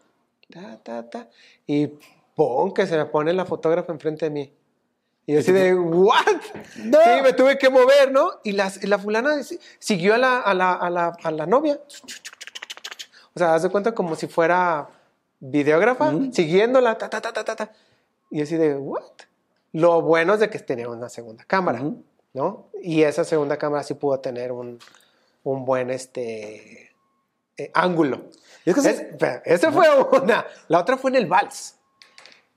[0.52, 1.28] Ta, ta, ta.
[1.64, 1.86] Y
[2.34, 2.74] ¡pum!
[2.74, 4.52] que se me pone la fotógrafa enfrente de mí.
[5.26, 6.24] Y yo así de, ¿what?
[6.78, 6.98] No.
[7.04, 8.32] Sí, me tuve que mover, ¿no?
[8.42, 11.78] Y la, la fulana si- siguió a la, a, la, a, la, a la novia.
[13.34, 14.88] O sea, haz de cuenta como si fuera
[15.38, 16.32] videógrafa, Ujú.
[16.32, 17.72] siguiéndola, ta, ta, ta, ta, ta, ta.
[18.28, 19.04] Y así de, ¿what?
[19.72, 21.80] Lo bueno es de que tenía una segunda cámara.
[22.34, 22.66] ¿no?
[22.82, 24.78] Y esa segunda cámara sí pudo tener un,
[25.44, 26.89] un buen este,
[27.64, 28.22] eh, ángulo.
[28.64, 29.04] Es que Es-
[29.44, 29.86] esa fue
[30.22, 30.46] una.
[30.68, 31.76] La otra fue en el vals.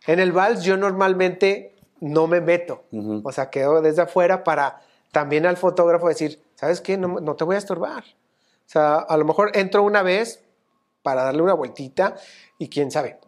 [0.05, 2.83] En el vals yo normalmente no me meto.
[3.23, 4.81] O sea, quedo desde afuera para
[5.11, 6.97] también al fotógrafo decir, ¿sabes qué?
[6.97, 8.03] No, no te voy a estorbar.
[8.03, 10.41] O sea, a lo mejor entro una vez
[11.03, 12.15] para darle una vueltita
[12.57, 13.19] y quién sabe.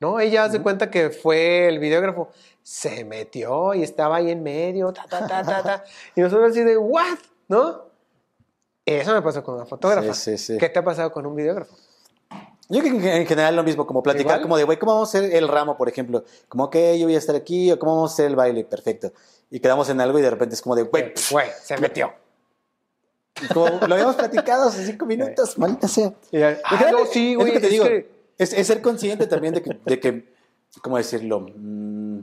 [0.00, 2.30] No, ella hace cuenta que fue el videógrafo,
[2.62, 5.84] se metió y estaba ahí en medio, ta, ta, ta, ta, ta.
[6.14, 7.18] Y nosotros así de, ¿what?
[7.48, 7.87] ¿No?
[8.96, 10.12] Eso me pasó con una fotógrafa.
[10.14, 10.58] Sí, sí, sí.
[10.58, 11.74] ¿Qué te ha pasado con un videógrafo?
[12.70, 14.42] Yo creo que en general lo mismo, como platicar Igual.
[14.42, 16.24] como de, güey, ¿cómo vamos a hacer el ramo, por ejemplo?
[16.48, 19.12] Como que yo voy a estar aquí, o cómo vamos a hacer el baile, perfecto.
[19.50, 22.12] Y quedamos en algo y de repente es como de, güey, pff, Güey, se metió.
[23.42, 26.12] y como lo habíamos platicado hace cinco minutos, maldita sea.
[26.30, 26.58] Y ah,
[26.92, 29.62] no, sí, es lo que te es digo, que- es, es ser consciente también de
[29.62, 30.32] que, de que
[30.82, 31.40] ¿cómo decirlo?
[31.56, 32.20] Mm,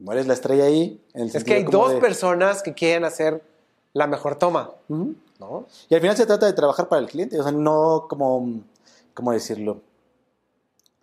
[0.00, 1.00] no eres la estrella ahí.
[1.14, 3.42] en el Es que hay dos de- personas que quieren hacer
[3.92, 5.14] la mejor toma, Ujú.
[5.42, 5.66] ¿No?
[5.88, 8.62] Y al final se trata de trabajar para el cliente, o sea, no como,
[9.14, 9.80] ¿cómo decirlo?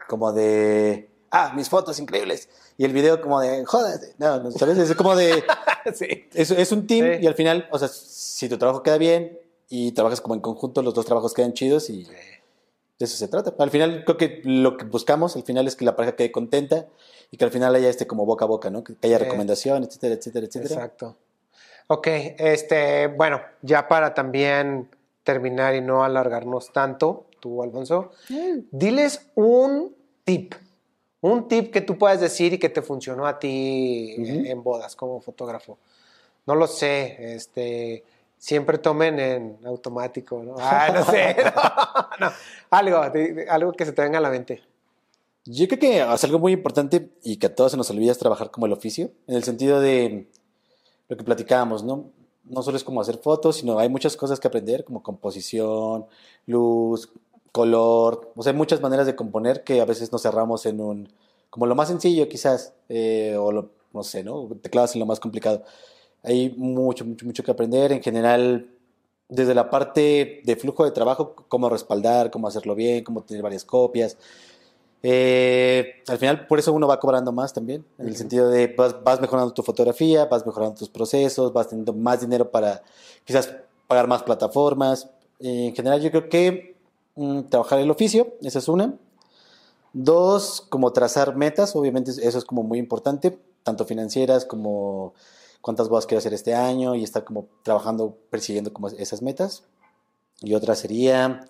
[0.07, 2.49] Como de, ah, mis fotos increíbles.
[2.77, 4.15] Y el video como de, jódate.
[4.17, 4.77] No, no, ¿sabes?
[4.77, 5.43] Es como de,
[5.93, 6.27] sí.
[6.33, 7.23] es, es un team Sí.
[7.23, 9.37] y al final, o sea, si tu trabajo queda bien
[9.67, 13.53] y trabajas como en conjunto, los dos trabajos quedan chidos y de eso se trata.
[13.61, 16.87] Al final, creo que lo que buscamos al final es que la pareja quede contenta
[17.31, 18.83] y que al final haya este como boca a boca, ¿no?
[18.83, 20.75] Que haya recomendación, etcétera, etcétera, etcétera.
[20.75, 21.15] Exacto.
[21.91, 22.05] Ok,
[22.37, 24.87] este, bueno, ya para también
[25.23, 28.11] terminar y no alargarnos tanto, tú, Alfonso,
[28.69, 30.53] diles un tip,
[31.21, 35.19] un tip que tú puedas decir y que te funcionó a ti en bodas como
[35.19, 35.79] fotógrafo.
[36.45, 38.03] No lo sé, este,
[38.37, 40.57] siempre tomen en automático, ¿no?
[40.59, 42.31] Ah, no sé, no, no.
[42.69, 43.01] algo,
[43.49, 44.61] algo que se te venga a la mente.
[45.45, 48.19] Yo creo que es algo muy importante y que a todos se nos olvida es
[48.19, 50.27] trabajar como el oficio, en el sentido de
[51.09, 52.05] lo que platicábamos, ¿no?
[52.45, 56.05] No solo es como hacer fotos, sino hay muchas cosas que aprender, como composición,
[56.45, 57.11] luz,
[57.51, 61.09] color, o sea, hay muchas maneras de componer que a veces nos cerramos en un,
[61.49, 64.47] como lo más sencillo quizás, eh, o lo, no sé, ¿no?
[64.61, 65.63] Te clavas en lo más complicado.
[66.23, 67.91] Hay mucho, mucho, mucho que aprender.
[67.91, 68.69] En general,
[69.29, 73.65] desde la parte de flujo de trabajo, cómo respaldar, cómo hacerlo bien, cómo tener varias
[73.65, 74.17] copias.
[75.01, 79.01] Eh, al final, por eso uno va cobrando más también, en el sentido de vas,
[79.03, 82.83] vas mejorando tu fotografía, vas mejorando tus procesos, vas teniendo más dinero para
[83.23, 83.53] quizás
[83.87, 85.09] pagar más plataformas.
[85.39, 86.75] Eh, en general, yo creo que
[87.15, 88.93] mm, trabajar el oficio, esa es una.
[89.93, 95.13] Dos, como trazar metas, obviamente eso es como muy importante, tanto financieras como
[95.61, 99.63] cuántas bodas quiero hacer este año y estar como trabajando, persiguiendo como esas metas.
[100.41, 101.45] Y otra sería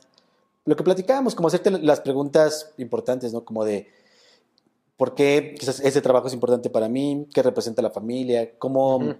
[0.69, 3.43] lo que platicábamos, como hacerte las preguntas importantes, ¿no?
[3.43, 3.87] Como de
[4.97, 9.15] por qué quizás ese trabajo es importante para mí, qué representa la familia, cómo,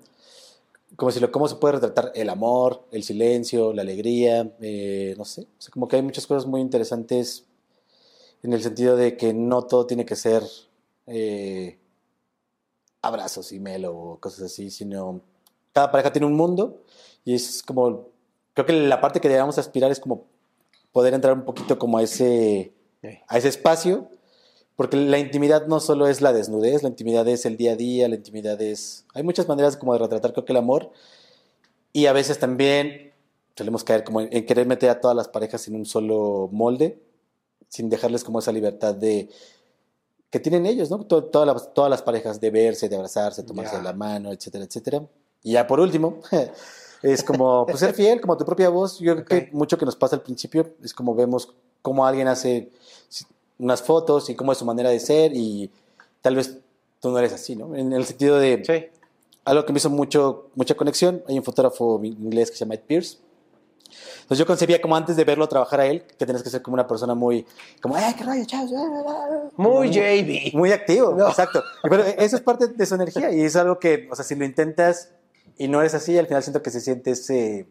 [0.95, 5.71] cómo se puede retratar el amor, el silencio, la alegría, eh, no sé, o sea,
[5.71, 7.45] como que hay muchas cosas muy interesantes
[8.43, 10.43] en el sentido de que no todo tiene que ser
[11.07, 11.79] eh,
[13.01, 15.21] abrazos y melo o cosas así, sino
[15.73, 16.83] cada pareja tiene un mundo
[17.25, 18.09] y es como,
[18.53, 20.25] creo que la parte que debemos aspirar es como
[20.91, 22.73] poder entrar un poquito como a ese,
[23.27, 24.09] a ese espacio,
[24.75, 28.07] porque la intimidad no solo es la desnudez, la intimidad es el día a día,
[28.07, 29.05] la intimidad es...
[29.13, 30.91] Hay muchas maneras como de retratar creo que el amor,
[31.91, 33.11] y a veces también
[33.55, 36.97] solemos caer como en, querer meter a todas las parejas en un solo molde,
[37.67, 39.29] sin dejarles como esa libertad de
[40.31, 41.05] que tienen ellos, ¿no?
[41.05, 44.63] To- todas, las, todas las parejas de verse, de abrazarse, tomarse de la mano, etcétera,
[44.63, 45.03] etcétera.
[45.43, 46.19] Y ya por último,
[47.01, 48.99] es como pues, ser fiel, como tu propia voz.
[48.99, 49.27] Yo creo Ok.
[49.29, 52.71] que mucho que nos pasa al principio es como vemos cómo alguien hace
[53.57, 55.69] unas fotos y cómo es su manera de ser y
[56.21, 56.57] tal vez
[56.99, 57.75] tú no eres así, ¿no?
[57.75, 58.99] En el sentido de Sí.
[59.45, 61.23] algo que me hizo mucho, mucha conexión.
[61.27, 63.17] Hay un fotógrafo inglés que se llama Ed Pierce.
[64.21, 66.75] Entonces yo concebía como antes de verlo trabajar a él, que tienes que ser como
[66.75, 67.45] una persona muy,
[67.81, 68.71] como, ¡eh, qué rollo, chavos!
[69.57, 70.55] Muy JB.
[70.55, 71.27] Muy activo, No.
[71.29, 71.63] exacto.
[71.81, 74.45] Pero eso es parte de su energía y es algo que, o sea, si lo
[74.45, 75.09] intentas
[75.59, 77.67] y no eres así, al final siento que se siente ese,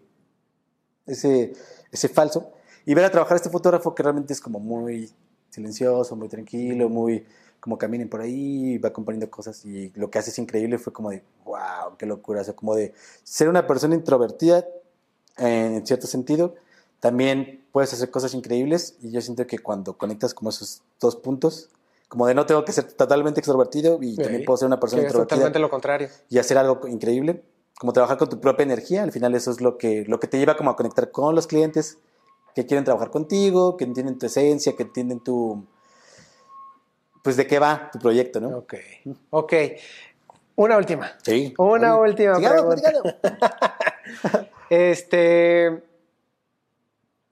[1.06, 1.54] ese,
[1.90, 2.52] ese falso.
[2.86, 5.10] Y ver a trabajar a este fotógrafo que realmente es como muy
[5.50, 7.26] silencioso, muy tranquilo, muy
[7.60, 11.10] como caminen por ahí, va componiendo cosas y lo que hace es increíble, fue como
[11.10, 14.64] de, wow, qué locura, o sea, como de ser una persona introvertida
[15.38, 16.54] en cierto sentido,
[17.00, 21.68] también puedes hacer cosas increíbles y yo siento que cuando conectas como esos dos puntos,
[22.08, 24.22] como de no tengo que ser totalmente extrovertido y Sí.
[24.22, 26.08] también puedo ser una persona es introvertida totalmente lo contrario.
[26.30, 27.42] y hacer algo increíble,
[27.78, 30.38] como trabajar con tu propia energía, al final eso es lo que, lo que te
[30.38, 31.98] lleva como a conectar con los clientes
[32.54, 35.64] que quieren trabajar contigo, que entienden tu esencia, que entienden tu,
[37.22, 38.58] pues de qué va tu proyecto, ¿no?
[38.58, 38.74] Ok.
[39.30, 39.52] Ok.
[40.56, 41.12] Una última.
[41.22, 41.54] Sí.
[41.56, 42.90] Una Oye, última sigamos pregunta.
[43.22, 44.48] platicando.
[44.70, 45.82] Este.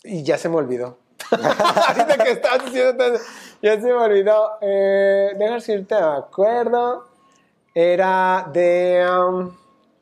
[0.05, 0.99] Y ya se me olvidó.
[1.31, 3.05] Ahorita que estabas diciendo
[3.61, 4.53] ya se me olvidó.
[4.61, 7.09] Eh, deja ver si me acuerdo.
[7.75, 9.05] Era de.
[9.11, 9.53] um,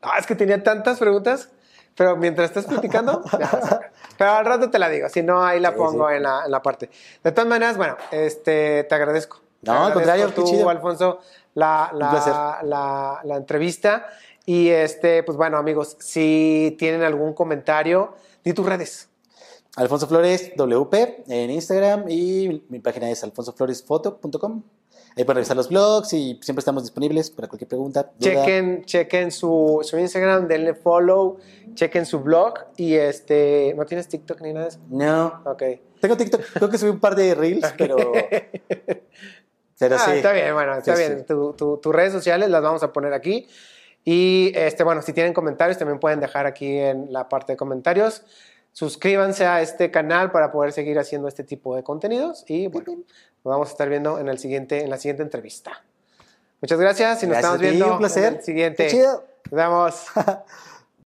[0.05, 1.51] ah, es que tenía tantas preguntas,
[1.97, 3.23] pero mientras estás platicando.
[3.39, 6.17] ya, pero al rato te la digo, si no, ahí la Sí, pongo sí.
[6.17, 6.91] En, la, en la parte.
[7.23, 9.39] De todas maneras, bueno, este, te agradezco.
[9.63, 10.69] Te No, al agradezco contrario, tú, chido.
[10.69, 11.21] Alfonso,
[11.55, 14.07] la, la, la entrevista.
[14.47, 19.09] Y este, pues bueno, amigos, si tienen algún comentario, di tus redes.
[19.77, 24.63] Alfonso Flores WP en Instagram y mi página es alfonsofloresfoto.com.
[25.17, 28.11] Ahí pueden revisar los blogs y siempre estamos disponibles para cualquier pregunta.
[28.19, 28.33] duda.
[28.33, 31.39] Chequen, chequen su, su Instagram, denle follow,
[31.75, 34.81] chequen su blog y este, ¿no tienes TikTok ni nada de eso?
[34.91, 35.63] No, Ok.
[36.01, 37.97] tengo TikTok, creo que subí un par de reels, pero,
[39.79, 40.11] pero Ah, sí.
[40.17, 41.19] está bien, bueno, está Sí, bien.
[41.21, 41.25] sí.
[41.27, 43.47] Tu- tu- tus redes sociales las vamos a poner aquí.
[44.05, 48.23] Y este, bueno, si tienen comentarios, también pueden dejar aquí en la parte de comentarios.
[48.75, 52.45] Suscríbanse a este canal para poder seguir haciendo este tipo de contenidos.
[52.49, 53.05] Y bueno, nos
[53.45, 55.85] vamos a estar viendo en, el siguiente, en la siguiente entrevista.
[56.61, 58.25] Muchas gracias y nos Gracias estamos ti, viendo un placer.
[58.25, 58.85] en el siguiente.
[58.87, 59.25] Qué chido.
[59.51, 60.07] Nos vemos.